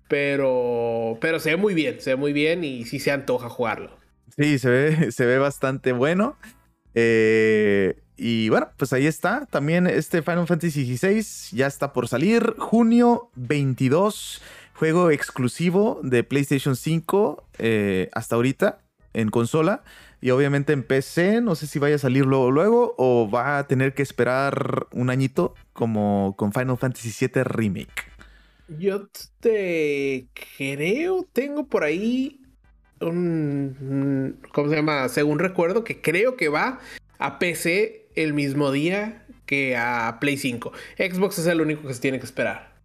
[0.08, 3.96] Pero, pero se ve muy bien, se ve muy bien y sí se antoja jugarlo.
[4.36, 6.36] Sí, se ve, se ve bastante bueno.
[6.94, 9.46] Eh, y bueno, pues ahí está.
[9.46, 12.54] También este Final Fantasy XVI ya está por salir.
[12.58, 14.42] Junio 22,
[14.74, 18.80] juego exclusivo de PlayStation 5 eh, hasta ahorita
[19.14, 19.82] en consola.
[20.22, 23.66] Y obviamente en PC, no sé si vaya a salir luego, luego o va a
[23.66, 28.04] tener que esperar un añito como con Final Fantasy VII Remake.
[28.68, 29.08] Yo
[29.40, 32.40] te creo, tengo por ahí
[33.00, 35.08] un, ¿cómo se llama?
[35.08, 36.78] Según recuerdo, que creo que va
[37.18, 40.72] a PC el mismo día que a Play 5.
[40.98, 42.80] Xbox es el único que se tiene que esperar.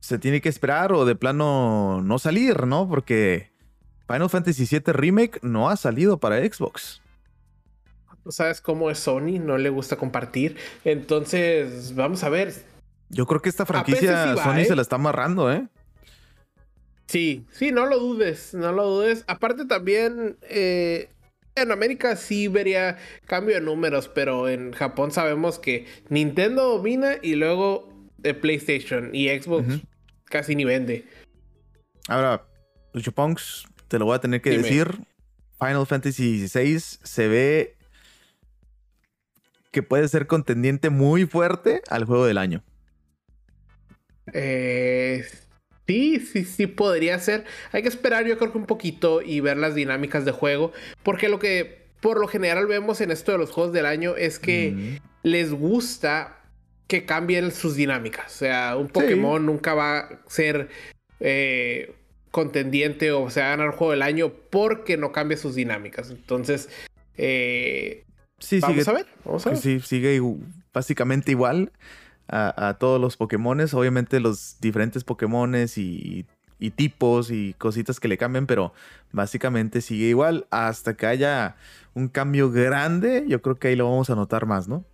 [0.00, 2.88] Se tiene que esperar o de plano no salir, ¿no?
[2.88, 3.51] Porque
[4.12, 7.00] Final Fantasy VII Remake no ha salido para Xbox.
[8.28, 9.38] ¿Sabes cómo es Sony?
[9.40, 10.58] No le gusta compartir.
[10.84, 12.52] Entonces, vamos a ver.
[13.08, 14.64] Yo creo que esta franquicia Sony ¿eh?
[14.66, 15.66] se la está amarrando, ¿eh?
[17.06, 19.24] Sí, sí, no lo dudes, no lo dudes.
[19.28, 21.08] Aparte también, eh,
[21.54, 27.34] en América sí vería cambio de números, pero en Japón sabemos que Nintendo domina y
[27.34, 29.80] luego de PlayStation y Xbox
[30.26, 31.06] casi ni vende.
[32.08, 32.44] Ahora,
[32.92, 34.88] Lucho Punks, te lo voy a tener que decir.
[35.58, 37.76] Final Fantasy XVI se ve
[39.70, 42.64] que puede ser contendiente muy fuerte al juego del año.
[44.32, 45.26] Eh,
[45.86, 47.44] sí, sí, sí podría ser.
[47.72, 50.72] Hay que esperar yo creo que un poquito y ver las dinámicas de juego.
[51.02, 54.38] Porque lo que por lo general vemos en esto de los juegos del año es
[54.38, 56.40] que les gusta
[56.86, 58.34] que cambien sus dinámicas.
[58.34, 60.70] O sea, un Pokémon nunca va a ser...
[61.20, 61.94] Eh,
[62.32, 66.10] contendiente o se va a ganar el juego del año porque no cambia sus dinámicas.
[66.10, 66.68] Entonces,
[67.16, 68.04] eh,
[68.40, 69.06] sí, vamos sigue, a ver.
[69.24, 69.58] Vamos a ver.
[69.58, 70.20] Sí, sigue
[70.72, 71.70] básicamente igual
[72.26, 73.74] a, todos los Pokémones.
[73.74, 76.26] Obviamente los diferentes Pokémones y,
[76.58, 78.72] y, tipos y cositas que le cambian, pero
[79.12, 81.56] básicamente sigue igual hasta que haya
[81.92, 83.24] un cambio grande.
[83.28, 84.86] Yo creo que ahí lo vamos a notar más, ¿no?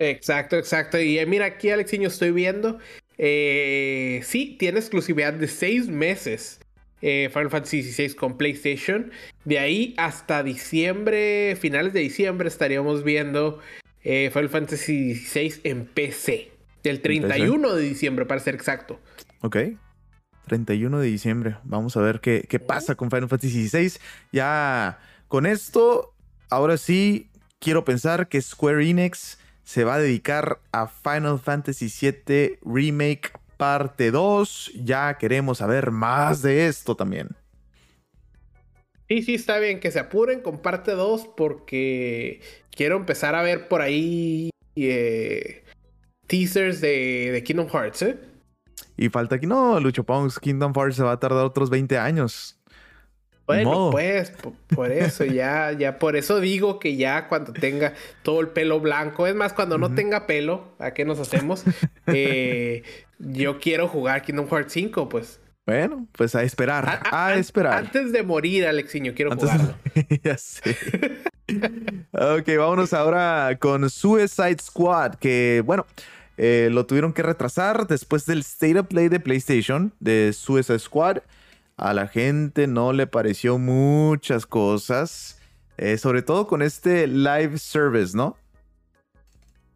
[0.00, 1.00] Exacto, exacto.
[1.00, 2.78] Y mira, aquí Alexiño estoy viendo
[3.18, 6.60] eh, sí, tiene exclusividad de seis meses.
[7.00, 9.10] Eh, Final Fantasy XVI con PlayStation.
[9.44, 13.60] De ahí hasta diciembre, finales de diciembre, estaríamos viendo
[14.02, 16.52] eh, Final Fantasy XVI en PC.
[16.82, 19.00] Del 31 de diciembre, para ser exacto.
[19.42, 19.56] Ok.
[20.46, 21.56] 31 de diciembre.
[21.64, 24.00] Vamos a ver qué, qué pasa con Final Fantasy XVI.
[24.32, 26.14] Ya con esto,
[26.50, 29.37] ahora sí, quiero pensar que Square Enix
[29.68, 34.72] se va a dedicar a Final Fantasy VII Remake parte 2.
[34.82, 37.36] Ya queremos saber más de esto también.
[39.10, 43.68] Sí, sí, está bien que se apuren con parte 2 porque quiero empezar a ver
[43.68, 45.64] por ahí eh,
[46.26, 48.18] teasers de, Kingdom Hearts, ¿eh?
[48.96, 52.57] Y falta aquí, no, Lucho Pongs, Kingdom Hearts se va a tardar otros 20 años.
[53.48, 54.30] Bueno, pues
[54.74, 59.26] por, eso ya, ya por eso digo que ya cuando tenga todo el pelo blanco,
[59.26, 61.64] es más, cuando no tenga pelo, ¿a qué nos hacemos?
[62.10, 62.84] Eh,
[63.18, 65.40] yo quiero jugar Kingdom Hearts 5, pues.
[65.66, 67.74] Bueno, pues a esperar, a, esperar.
[67.74, 69.74] Antes de morir, Alexiño, quiero jugarlo.
[70.24, 70.74] ya sé.
[72.12, 75.86] ok, vámonos ahora con Suicide Squad, que bueno,
[76.38, 81.18] eh, lo tuvieron que retrasar después del State of Play de PlayStation de Suicide Squad
[81.78, 85.40] a la gente no le pareció muchas cosas,
[85.78, 88.36] eh, sobre todo con este live service, ¿no?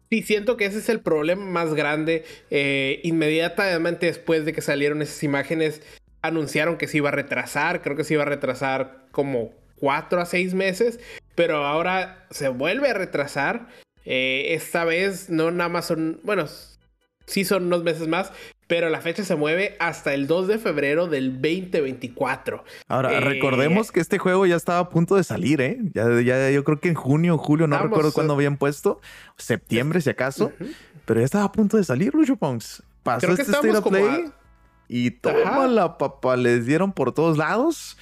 [0.09, 2.25] Sí, siento que ese es el problema más grande.
[2.51, 5.81] Eh, inmediatamente después de que salieron esas imágenes,
[6.21, 10.25] anunciaron que se iba a retrasar, creo que se iba a retrasar como cuatro a
[10.25, 10.99] seis meses,
[11.35, 13.69] pero ahora se vuelve a retrasar.
[14.05, 16.47] Eh, esta vez no nada más son, bueno,
[17.25, 18.33] sí son unos meses más,
[18.73, 22.63] pero la fecha se mueve hasta el 2 de febrero del 2024.
[22.87, 25.77] Ahora, eh, recordemos que este juego ya estaba a punto de salir, ¿eh?
[25.93, 28.99] Ya, ya yo creo que en junio, julio, no recuerdo cuándo habían puesto,
[29.37, 30.51] septiembre si acaso,
[31.05, 32.81] pero ya estaba a punto de salir, Lucho Ponks.
[33.03, 34.31] Pasó este State of Play
[34.87, 37.95] y toma la papa, les dieron por todos lados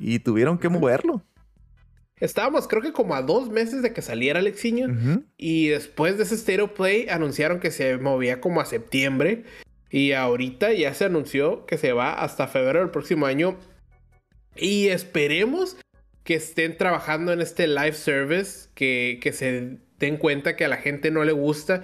[0.00, 1.22] y tuvieron que moverlo.
[2.18, 5.22] Estábamos, creo que como a dos meses de que saliera Alexiño.
[5.36, 9.44] Y después de ese State of Play anunciaron que se movía como a septiembre.
[9.90, 13.56] Y ahorita ya se anunció que se va hasta febrero del próximo año.
[14.56, 15.76] Y esperemos
[16.24, 20.76] que estén trabajando en este live service, que, que se den cuenta que a la
[20.76, 21.82] gente no le gusta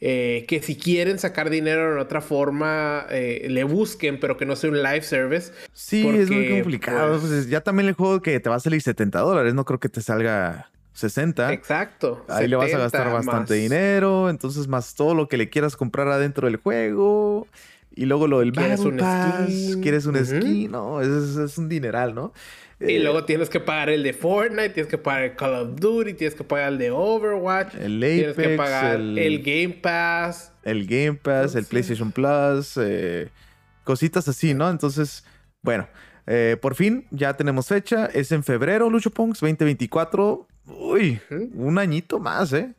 [0.00, 4.54] eh, que si quieren sacar dinero en otra forma, eh, le busquen, pero que no
[4.54, 5.52] sea un live service.
[5.72, 7.18] Sí, es muy complicado.
[7.18, 9.80] Pues, pues, ya también el juego que te va a salir 70 dólares, no creo
[9.80, 11.52] que te salga 60.
[11.52, 12.24] Exacto.
[12.28, 16.08] Ahí le vas a gastar bastante dinero, entonces más todo lo que le quieras comprar
[16.08, 17.46] adentro del juego.
[17.94, 19.82] Y luego lo del ¿Quieres un skin?
[19.82, 20.70] ¿Quieres un skin?
[20.70, 22.32] No, es un dineral, ¿no?
[22.80, 25.80] Y eh, luego tienes que pagar el de Fortnite, tienes que pagar el Call of
[25.80, 30.52] Duty, tienes que pagar el de Overwatch, el Apex, tienes que pagar el, Game Pass.
[30.62, 33.30] El Game Pass, el PlayStation Plus, eh,
[33.82, 34.70] cositas así, ¿no?
[34.70, 35.24] Entonces,
[35.60, 35.88] bueno,
[36.28, 38.06] eh, por fin ya tenemos fecha.
[38.06, 40.46] Es en febrero, Lucho Punks, 2024.
[40.68, 41.20] Uy,
[41.54, 42.74] un añito más, ¿eh?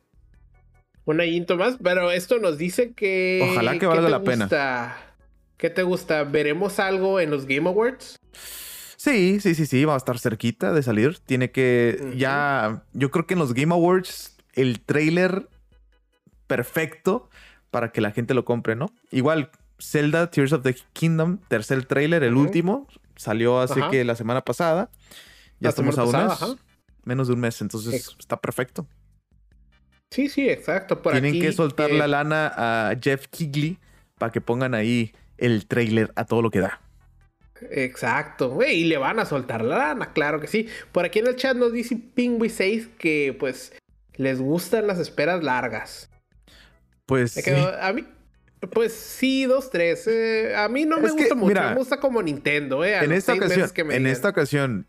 [1.05, 3.47] Un añito más, pero esto nos dice que.
[3.51, 4.97] Ojalá que valga la pena.
[5.57, 6.23] ¿Qué te gusta?
[6.23, 8.17] ¿Veremos algo en los Game Awards?
[8.95, 11.19] Sí, sí, sí, sí, va a estar cerquita de salir.
[11.19, 15.47] Tiene que ya, yo creo que en los Game Awards el trailer
[16.47, 17.29] perfecto
[17.71, 18.91] para que la gente lo compre, ¿no?
[19.11, 24.41] Igual Zelda Tears of the Kingdom, tercer trailer, el último, salió hace que la semana
[24.41, 24.89] pasada.
[25.59, 26.57] Ya estamos a un mes,
[27.09, 28.87] menos de un mes, entonces está perfecto.
[30.11, 30.97] Sí, sí, exacto.
[30.99, 33.77] Tienen que soltar la lana a Jeff Kigley
[34.17, 36.81] para que pongan ahí el trailer a todo lo que da.
[37.71, 40.67] Exacto, güey, y le van a soltar la lana, claro que sí.
[40.91, 43.73] Por aquí en el chat nos dice Pingui 6 que pues
[44.15, 46.09] les gustan las esperas largas.
[47.05, 47.51] Pues sí.
[47.81, 48.05] a mí
[48.67, 50.05] pues sí, dos, tres.
[50.07, 51.61] Eh, a mí no me gusta mucho.
[51.61, 52.97] me gusta como Nintendo, eh.
[53.03, 54.85] en esta ocasión, en esta ocasión,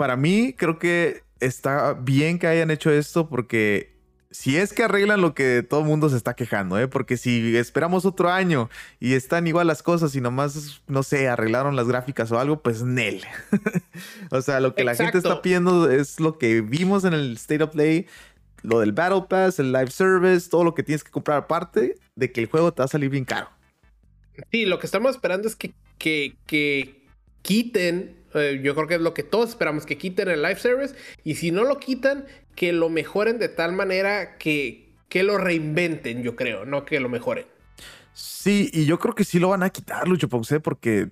[0.00, 3.98] para mí creo que está bien que hayan hecho esto porque
[4.30, 6.88] si es que arreglan lo que todo el mundo se está quejando, ¿eh?
[6.88, 11.76] Porque si esperamos otro año y están igual las cosas y nomás, no sé, arreglaron
[11.76, 13.20] las gráficas o algo, pues Nel.
[14.30, 17.62] o sea, lo que la gente está pidiendo es lo que vimos en el State
[17.62, 18.06] of Play,
[18.62, 22.32] lo del Battle Pass, el Live Service, todo lo que tienes que comprar aparte de
[22.32, 23.50] que el juego te va a salir bien caro.
[24.50, 27.06] Sí, lo que estamos esperando es que, que, que
[27.42, 30.94] quiten eh, yo creo que es lo que todos esperamos, que quiten el live service.
[31.24, 36.22] Y si no lo quitan, que lo mejoren de tal manera que, que lo reinventen,
[36.22, 37.46] yo creo, no que lo mejoren.
[38.12, 41.08] Sí, y yo creo que sí lo van a quitar, Lucho Ponce, porque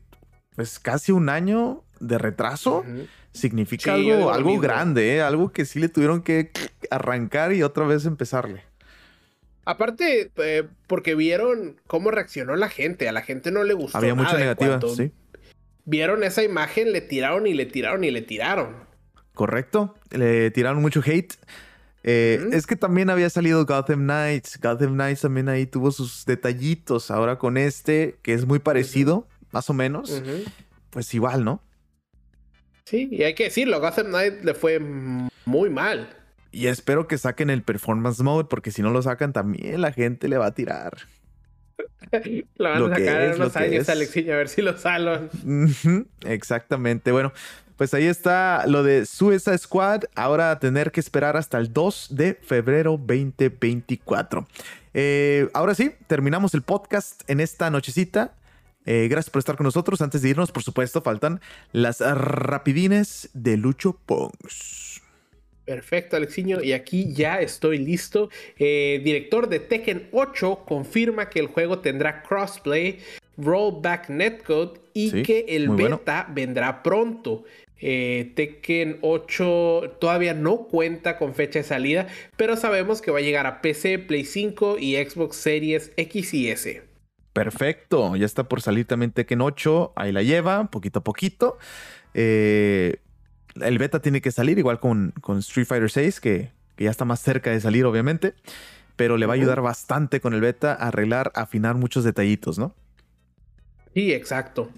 [0.54, 2.84] pues casi un año de retraso
[3.32, 5.22] significa algo, algo grande, ¿eh?
[5.22, 6.50] algo que sí le tuvieron que
[6.90, 8.64] arrancar y otra vez empezarle.
[9.64, 13.98] Aparte, eh, porque vieron cómo reaccionó la gente, a la gente no le gustó.
[13.98, 15.12] Había mucha negativa, sí
[15.88, 18.76] vieron esa imagen, le tiraron y le tiraron y le tiraron.
[19.34, 21.34] Correcto, le tiraron mucho hate.
[22.04, 24.60] Eh, es que también había salido Gotham Knights.
[24.60, 27.10] Gotham Knights también ahí tuvo sus detallitos.
[27.10, 30.22] Ahora con este, que es muy parecido, más o menos,
[30.90, 31.62] pues igual, ¿no?
[32.84, 36.08] Sí, y hay que decirlo, Gotham Knights le fue muy mal.
[36.50, 40.28] Y espero que saquen el performance mode, porque si no lo sacan, también la gente
[40.28, 40.96] le va a tirar.
[42.56, 45.30] lo van a sacar en unos años, Alexiño, a ver si lo salvan.
[46.26, 47.12] Exactamente.
[47.12, 47.32] Bueno,
[47.76, 50.04] pues ahí está lo de Suicide Squad.
[50.14, 54.48] Ahora tener que esperar hasta el 2 de febrero 2024.
[54.94, 58.34] Eh, ahora sí, terminamos el podcast en esta nochecita.
[58.84, 60.00] Eh, gracias por estar con nosotros.
[60.00, 61.40] Antes de irnos, por supuesto, faltan
[61.72, 64.87] las rapidines de Lucho Pongs.
[65.68, 66.62] Perfecto, Alexiño.
[66.62, 68.30] Y aquí ya estoy listo.
[68.56, 73.00] Eh, director de Tekken 8 confirma que el juego tendrá crossplay,
[73.36, 77.44] rollback netcode y que el beta vendrá pronto.
[77.82, 82.06] Eh, Tekken 8 todavía no cuenta con fecha de salida,
[82.38, 86.48] pero sabemos que va a llegar a PC, Play 5 y Xbox Series X y
[86.48, 86.82] S.
[87.34, 91.58] Perfecto, ya está por salir también Tekken 8, ahí la lleva, poquito a poquito.
[92.14, 92.96] Eh,
[93.60, 97.20] el beta tiene que salir, igual con, con Street Fighter 6, que, ya está más
[97.20, 98.34] cerca de salir, obviamente.
[98.96, 102.74] Pero le va a ayudar bastante con el beta a arreglar, afinar muchos detallitos, ¿no?
[103.94, 104.70] Sí, exacto.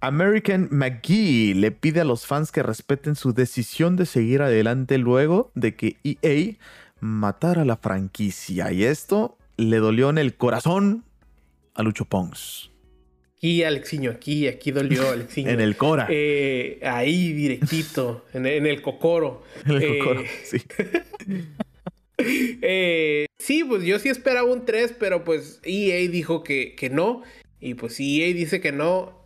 [0.00, 5.50] American McGee le pide a los fans que respeten su decisión de seguir adelante luego
[5.54, 6.56] de que EA
[7.00, 8.72] matara la franquicia.
[8.72, 11.04] Y esto le dolió en el corazón
[11.74, 12.70] a Lucho Pongs.
[13.36, 15.50] Aquí, Alexiño, aquí, aquí dolió, Alexiño.
[15.50, 16.06] en el Cora.
[16.08, 19.42] Eh, ahí, directito, en, el Cocoro.
[19.66, 20.62] En el eh, Cocoro, sí.
[22.18, 27.22] Eh, sí, pues yo sí esperaba un 3, pero pues EA dijo que, que no.
[27.60, 29.20] Y pues si EA dice que no,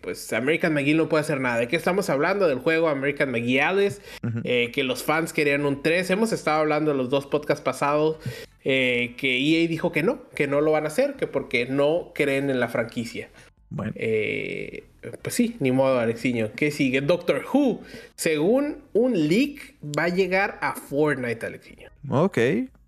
[0.00, 1.58] pues American McGee no puede hacer nada.
[1.58, 2.46] ¿De qué estamos hablando?
[2.46, 4.00] Del juego American McGee Alice,
[4.44, 6.08] que los fans querían un 3.
[6.10, 8.18] Hemos estado hablando en los dos podcasts pasados
[8.62, 12.50] que EA dijo que no, que no lo van a hacer, que porque no creen
[12.50, 13.28] en la franquicia.
[13.70, 13.92] Bueno.
[13.94, 14.84] Eh,
[15.22, 16.52] pues sí, ni modo, Alexiño.
[16.54, 17.00] ¿Qué sigue?
[17.00, 17.80] Doctor Who.
[18.16, 21.90] Según un leak, va a llegar a Fortnite, Alexiño.
[22.08, 22.38] Ok.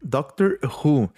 [0.00, 1.12] Doctor Who.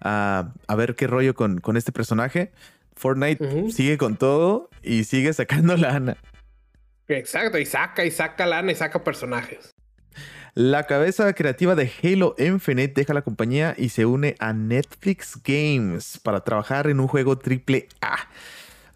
[0.00, 2.52] Ah, a ver qué rollo con, con este personaje.
[2.94, 6.16] Fortnite sigue con todo y sigue sacando lana.
[7.08, 9.74] Exacto, y saca y saca lana y saca personajes.
[10.58, 16.18] La cabeza creativa de Halo Infinite deja la compañía y se une a Netflix Games
[16.20, 18.16] para trabajar en un juego triple A.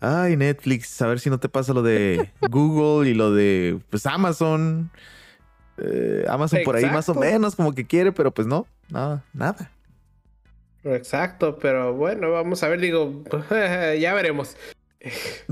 [0.01, 4.07] Ay, Netflix, a ver si no te pasa lo de Google y lo de pues,
[4.07, 4.91] Amazon.
[5.79, 9.71] Eh, Amazon por ahí más o menos como que quiere, pero pues no, nada, nada.
[10.83, 13.23] Exacto, pero bueno, vamos a ver, digo,
[14.01, 14.57] ya veremos.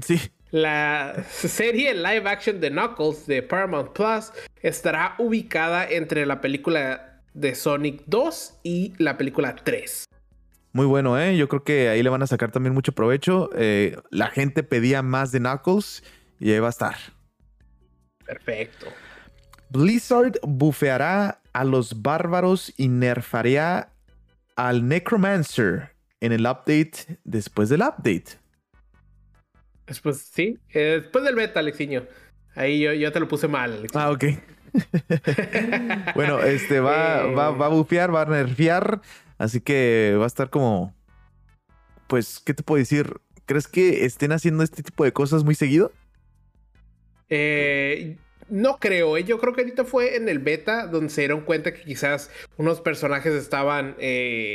[0.02, 0.20] Sí.
[0.50, 4.32] La serie live action de Knuckles de Paramount Plus
[4.62, 10.06] estará ubicada entre la película de Sonic 2 y la película 3.
[10.72, 11.36] Muy bueno, ¿eh?
[11.36, 13.50] Yo creo que ahí le van a sacar también mucho provecho.
[13.54, 16.02] Eh, la gente pedía más de Knuckles
[16.40, 16.96] y ahí va a estar.
[18.24, 18.86] Perfecto.
[19.68, 23.90] Blizzard bufeará a los bárbaros y nerfaría
[24.56, 28.39] al Necromancer en el update después del update.
[29.90, 30.56] Después, sí.
[30.72, 32.06] Eh, después del beta, Alexiño.
[32.54, 34.00] Ahí yo, yo te lo puse mal, Alexiño.
[34.00, 34.24] Ah, ok.
[36.14, 39.00] bueno, este va, va, va, a bufear, va a nerfear.
[39.36, 40.94] Así que va a estar como.
[42.06, 43.16] Pues, ¿qué te puedo decir?
[43.46, 45.90] ¿Crees que estén haciendo este tipo de cosas muy seguido?
[47.28, 48.16] Eh,
[48.48, 49.24] no creo, ¿eh?
[49.24, 52.80] yo creo que ahorita fue en el beta donde se dieron cuenta que quizás unos
[52.80, 54.54] personajes estaban eh,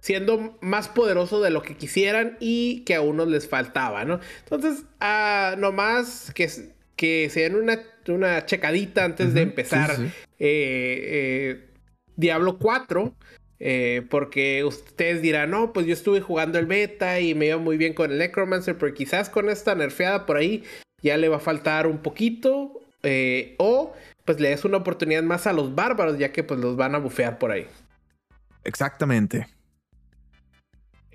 [0.00, 4.20] siendo más poderosos de lo que quisieran y que a unos les faltaba, ¿no?
[4.44, 6.48] Entonces, uh, nomás que,
[6.96, 9.96] que se den una, una checadita antes de empezar
[10.38, 11.68] eh,
[12.16, 13.14] Diablo 4.
[14.08, 17.94] porque ustedes dirán, no, pues yo estuve jugando el beta y me iba muy bien
[17.94, 20.64] con el Necromancer, pero quizás con esta nerfeada por ahí
[21.02, 23.94] ya le va a faltar un poquito eh, o
[24.24, 26.98] pues le des una oportunidad más a los bárbaros, ya que pues los van a
[26.98, 27.66] bufear por ahí.
[28.64, 29.46] Exactamente.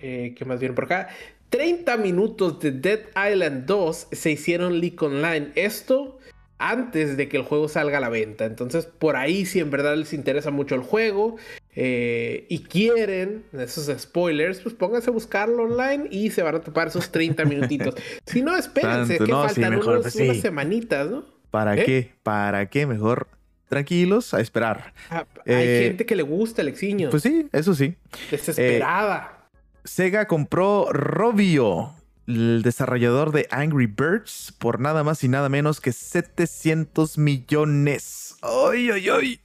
[0.03, 1.07] Eh, ¿Qué más viene por acá?
[1.49, 2.99] 30 minutos de Dead
[3.31, 5.51] Island 2 se hicieron leak online.
[5.55, 6.19] Esto
[6.57, 8.45] antes de que el juego salga a la venta.
[8.45, 11.37] Entonces, por ahí, si en verdad les interesa mucho el juego
[11.75, 16.89] eh, y quieren esos spoilers, pues pónganse a buscarlo online y se van a topar
[16.89, 17.95] esos 30 minutitos.
[18.25, 21.23] si no, espérense, que faltan unas semanitas, ¿no?
[21.49, 21.85] ¿Para ¿Eh?
[21.85, 22.11] qué?
[22.23, 22.87] ¿Para qué?
[22.87, 23.27] Mejor
[23.69, 24.93] tranquilos a esperar.
[25.09, 27.09] Ah, hay eh, gente que le gusta el exiño.
[27.09, 27.95] Pues sí, eso sí.
[28.31, 29.42] Desesperada.
[29.83, 31.95] Eh, Sega compró Robio,
[32.27, 38.37] el desarrollador de Angry Birds, por nada más y nada menos que 700 millones.
[38.41, 39.39] ¡Ay, ay, ay!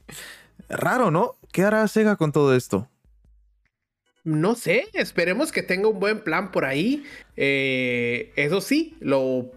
[0.68, 1.36] Raro, ¿no?
[1.52, 2.88] ¿Qué hará Sega con todo esto?
[4.24, 7.04] No sé, esperemos que tenga un buen plan por ahí.
[7.36, 9.52] eso sí, lo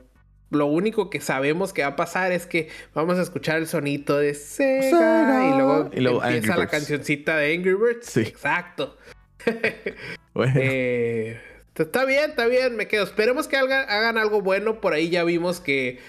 [0.51, 4.17] lo único que sabemos que va a pasar es que vamos a escuchar el sonito
[4.17, 5.47] de Sega,
[5.93, 8.05] y luego, empieza la cancioncita de Angry Birds.
[8.05, 8.21] Sí.
[8.21, 8.97] Exacto.
[10.36, 11.39] Eh,
[11.75, 13.03] está bien, está bien, me quedo.
[13.03, 14.82] Esperemos que hagan, algo bueno.
[14.82, 15.99] Por ahí ya vimos que,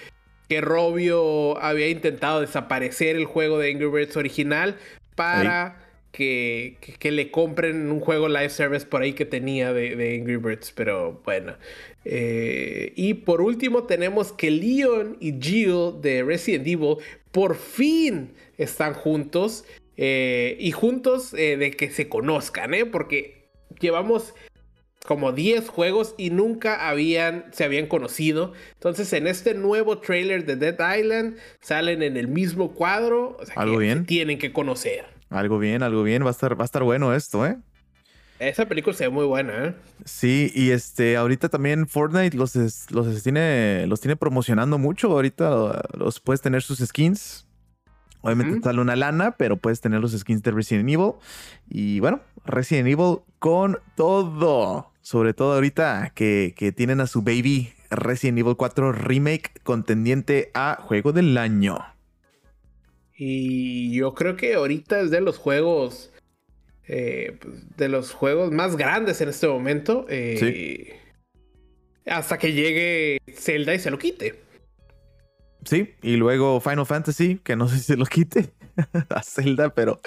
[0.49, 4.77] que Robio había intentado desaparecer el juego de Angry Birds original
[5.15, 5.77] para
[6.11, 10.71] que, que, le compren un juego live service por ahí que tenía de, Angry Birds.
[10.71, 11.55] Pero bueno.
[12.05, 16.97] Eh, y por último tenemos que Leon y Jill de Resident Evil
[17.31, 19.65] por fin están juntos.
[19.95, 22.85] Eh, y juntos eh, de que se conozcan, ¿eh?
[22.85, 23.42] Porque
[23.83, 24.33] llevamos
[25.05, 28.53] como 10 juegos y nunca habían, se habían conocido.
[28.73, 33.37] Entonces en este nuevo trailer de Dead Island salen en el mismo cuadro.
[33.39, 34.05] O sea, ¿Algo bien?
[34.05, 35.05] tienen que conocer.
[35.29, 36.23] Algo bien, algo bien.
[36.23, 37.57] Va a estar, va a estar bueno esto, ¿eh?
[38.39, 39.75] Esa película se ve muy buena, ¿eh?
[40.05, 42.55] Sí, y este, ahorita también Fortnite los,
[42.91, 45.11] los, tiene, los tiene promocionando mucho.
[45.11, 47.45] Ahorita los puedes tener sus skins.
[48.23, 51.11] Obviamente sale una lana, pero puedes tener los skins de Resident Evil.
[51.69, 54.91] Y bueno, Resident Evil con todo.
[55.01, 60.77] Sobre todo ahorita que, que tienen a su baby Resident Evil 4 Remake contendiente a
[60.81, 61.79] Juego del Año.
[63.15, 66.11] Y yo creo que ahorita es de los juegos.
[66.87, 67.37] Eh,
[67.77, 70.05] de los juegos más grandes en este momento.
[70.09, 70.97] Eh,
[72.05, 74.41] hasta que llegue Zelda y se lo quite.
[75.65, 78.51] Sí, y luego Final Fantasy, que no sé si se lo quite
[79.09, 80.01] a Zelda, pero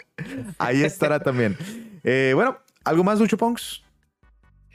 [0.59, 1.57] ahí estará también.
[2.05, 3.83] Eh, bueno, ¿algo más, Lucho Ponks?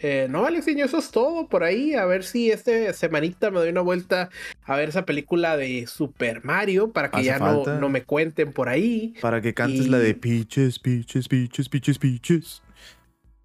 [0.03, 1.93] Eh, no, Alexiño, eso es todo por ahí.
[1.93, 4.29] A ver si esta semanita me doy una vuelta
[4.63, 8.67] a ver esa película de Super Mario para que ya no, no, me cuenten por
[8.67, 9.13] ahí.
[9.21, 12.63] Para que cantes la de Peaches, Peaches, Peaches, Peaches, Peaches.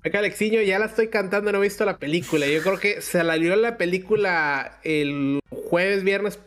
[0.02, 2.46] Acá Alexiño, ya la estoy cantando, no he visto la película.
[2.46, 6.38] Yo creo que se salió la película el jueves, viernes,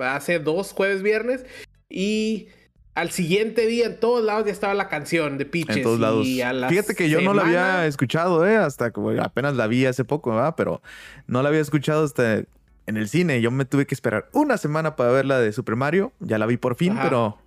[0.00, 1.44] hace dos jueves, viernes,
[1.88, 2.48] y
[2.94, 5.78] al siguiente día en todos lados ya estaba la canción de Peaches.
[5.78, 6.26] En todos lados.
[6.68, 8.56] Fíjate que yo no la había escuchado, ¿eh?
[8.56, 10.54] Hasta como apenas la vi hace poco, ¿verdad?
[10.56, 10.82] Pero
[11.26, 12.42] no la había escuchado hasta
[12.86, 13.40] en el cine.
[13.40, 16.12] Yo me tuve que esperar una semana para ver la de Super Mario.
[16.18, 17.38] Ya la vi por fin, pero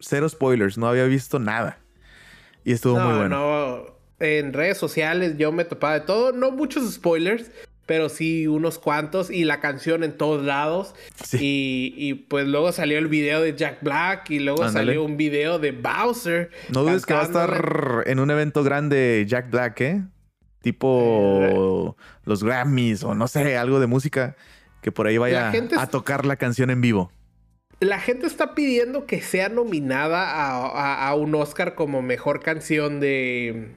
[0.00, 0.76] cero spoilers.
[0.76, 1.78] No había visto nada.
[2.64, 3.38] Y estuvo muy bueno.
[3.38, 3.86] No,
[4.18, 6.32] en redes sociales yo me topaba de todo.
[6.32, 7.50] No muchos spoilers,
[7.90, 10.94] pero sí unos cuantos y la canción en todos lados.
[11.32, 15.72] Y, pues luego salió el video de Jack Black y luego salió un video de
[15.72, 16.52] Bowser.
[16.72, 20.02] No dudes que va a estar en un evento grande Jack Black, ¿eh?
[20.62, 24.36] Tipo eh, los Grammys o no sé, algo de música
[24.82, 27.10] que por ahí vaya a tocar la canción en vivo.
[27.80, 33.74] La gente está pidiendo que sea nominada a un Oscar como mejor canción de,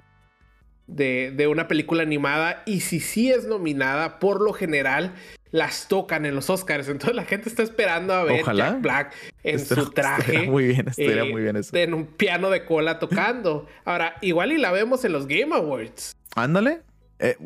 [0.87, 5.13] de, una película animada y si sí es nominada, por lo general
[5.51, 6.89] las tocan en los Oscars.
[6.89, 9.13] Entonces la gente está esperando a ver Jack Black
[9.43, 10.47] en su traje.
[10.47, 11.75] Muy bien, estaría muy bien eso.
[11.75, 13.67] En un piano de cola tocando.
[13.85, 16.15] Ahora, igual y la vemos en los Game Awards.
[16.35, 16.81] Ándale.
[17.19, 17.37] Eh,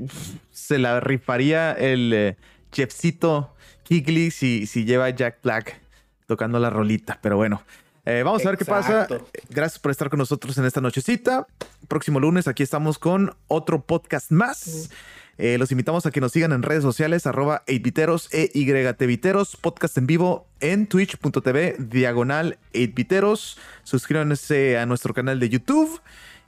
[0.52, 2.36] se la rifaría el eh,
[2.72, 5.80] chefcito Kigley si, si lleva Jack Black
[6.26, 7.20] tocando la rolita.
[7.22, 7.62] Pero bueno.
[8.10, 9.06] Eh, vamos a ver qué pasa.
[9.50, 11.46] Gracias por estar con nosotros en esta nochecita.
[11.90, 14.90] Próximo lunes aquí estamos con otro podcast más.
[15.38, 20.08] Eh, los invitamos a que nos sigan en redes sociales, arroba 8viteros, e podcast en
[20.08, 23.58] vivo en twitch.tv, diagonal 8viteros.
[23.84, 26.00] Suscríbanse a nuestro canal de YouTube.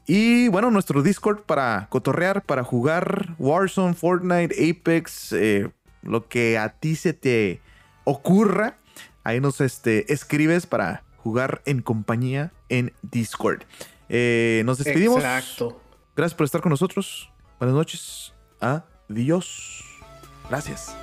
[0.08, 5.70] Y bueno, nuestro Discord para cotorrear, para jugar Warzone, Fortnite, Apex, eh,
[6.04, 7.60] lo que a ti se te
[8.06, 8.78] ocurra.
[9.26, 13.64] Ahí nos este, escribes para jugar en compañía en Discord.
[14.10, 15.18] Eh, nos despedimos.
[15.18, 15.82] Exacto.
[16.16, 17.32] Gracias por estar con nosotros.
[17.60, 18.34] Buenas noches.
[18.60, 19.84] Adiós.
[20.50, 20.96] Gracias.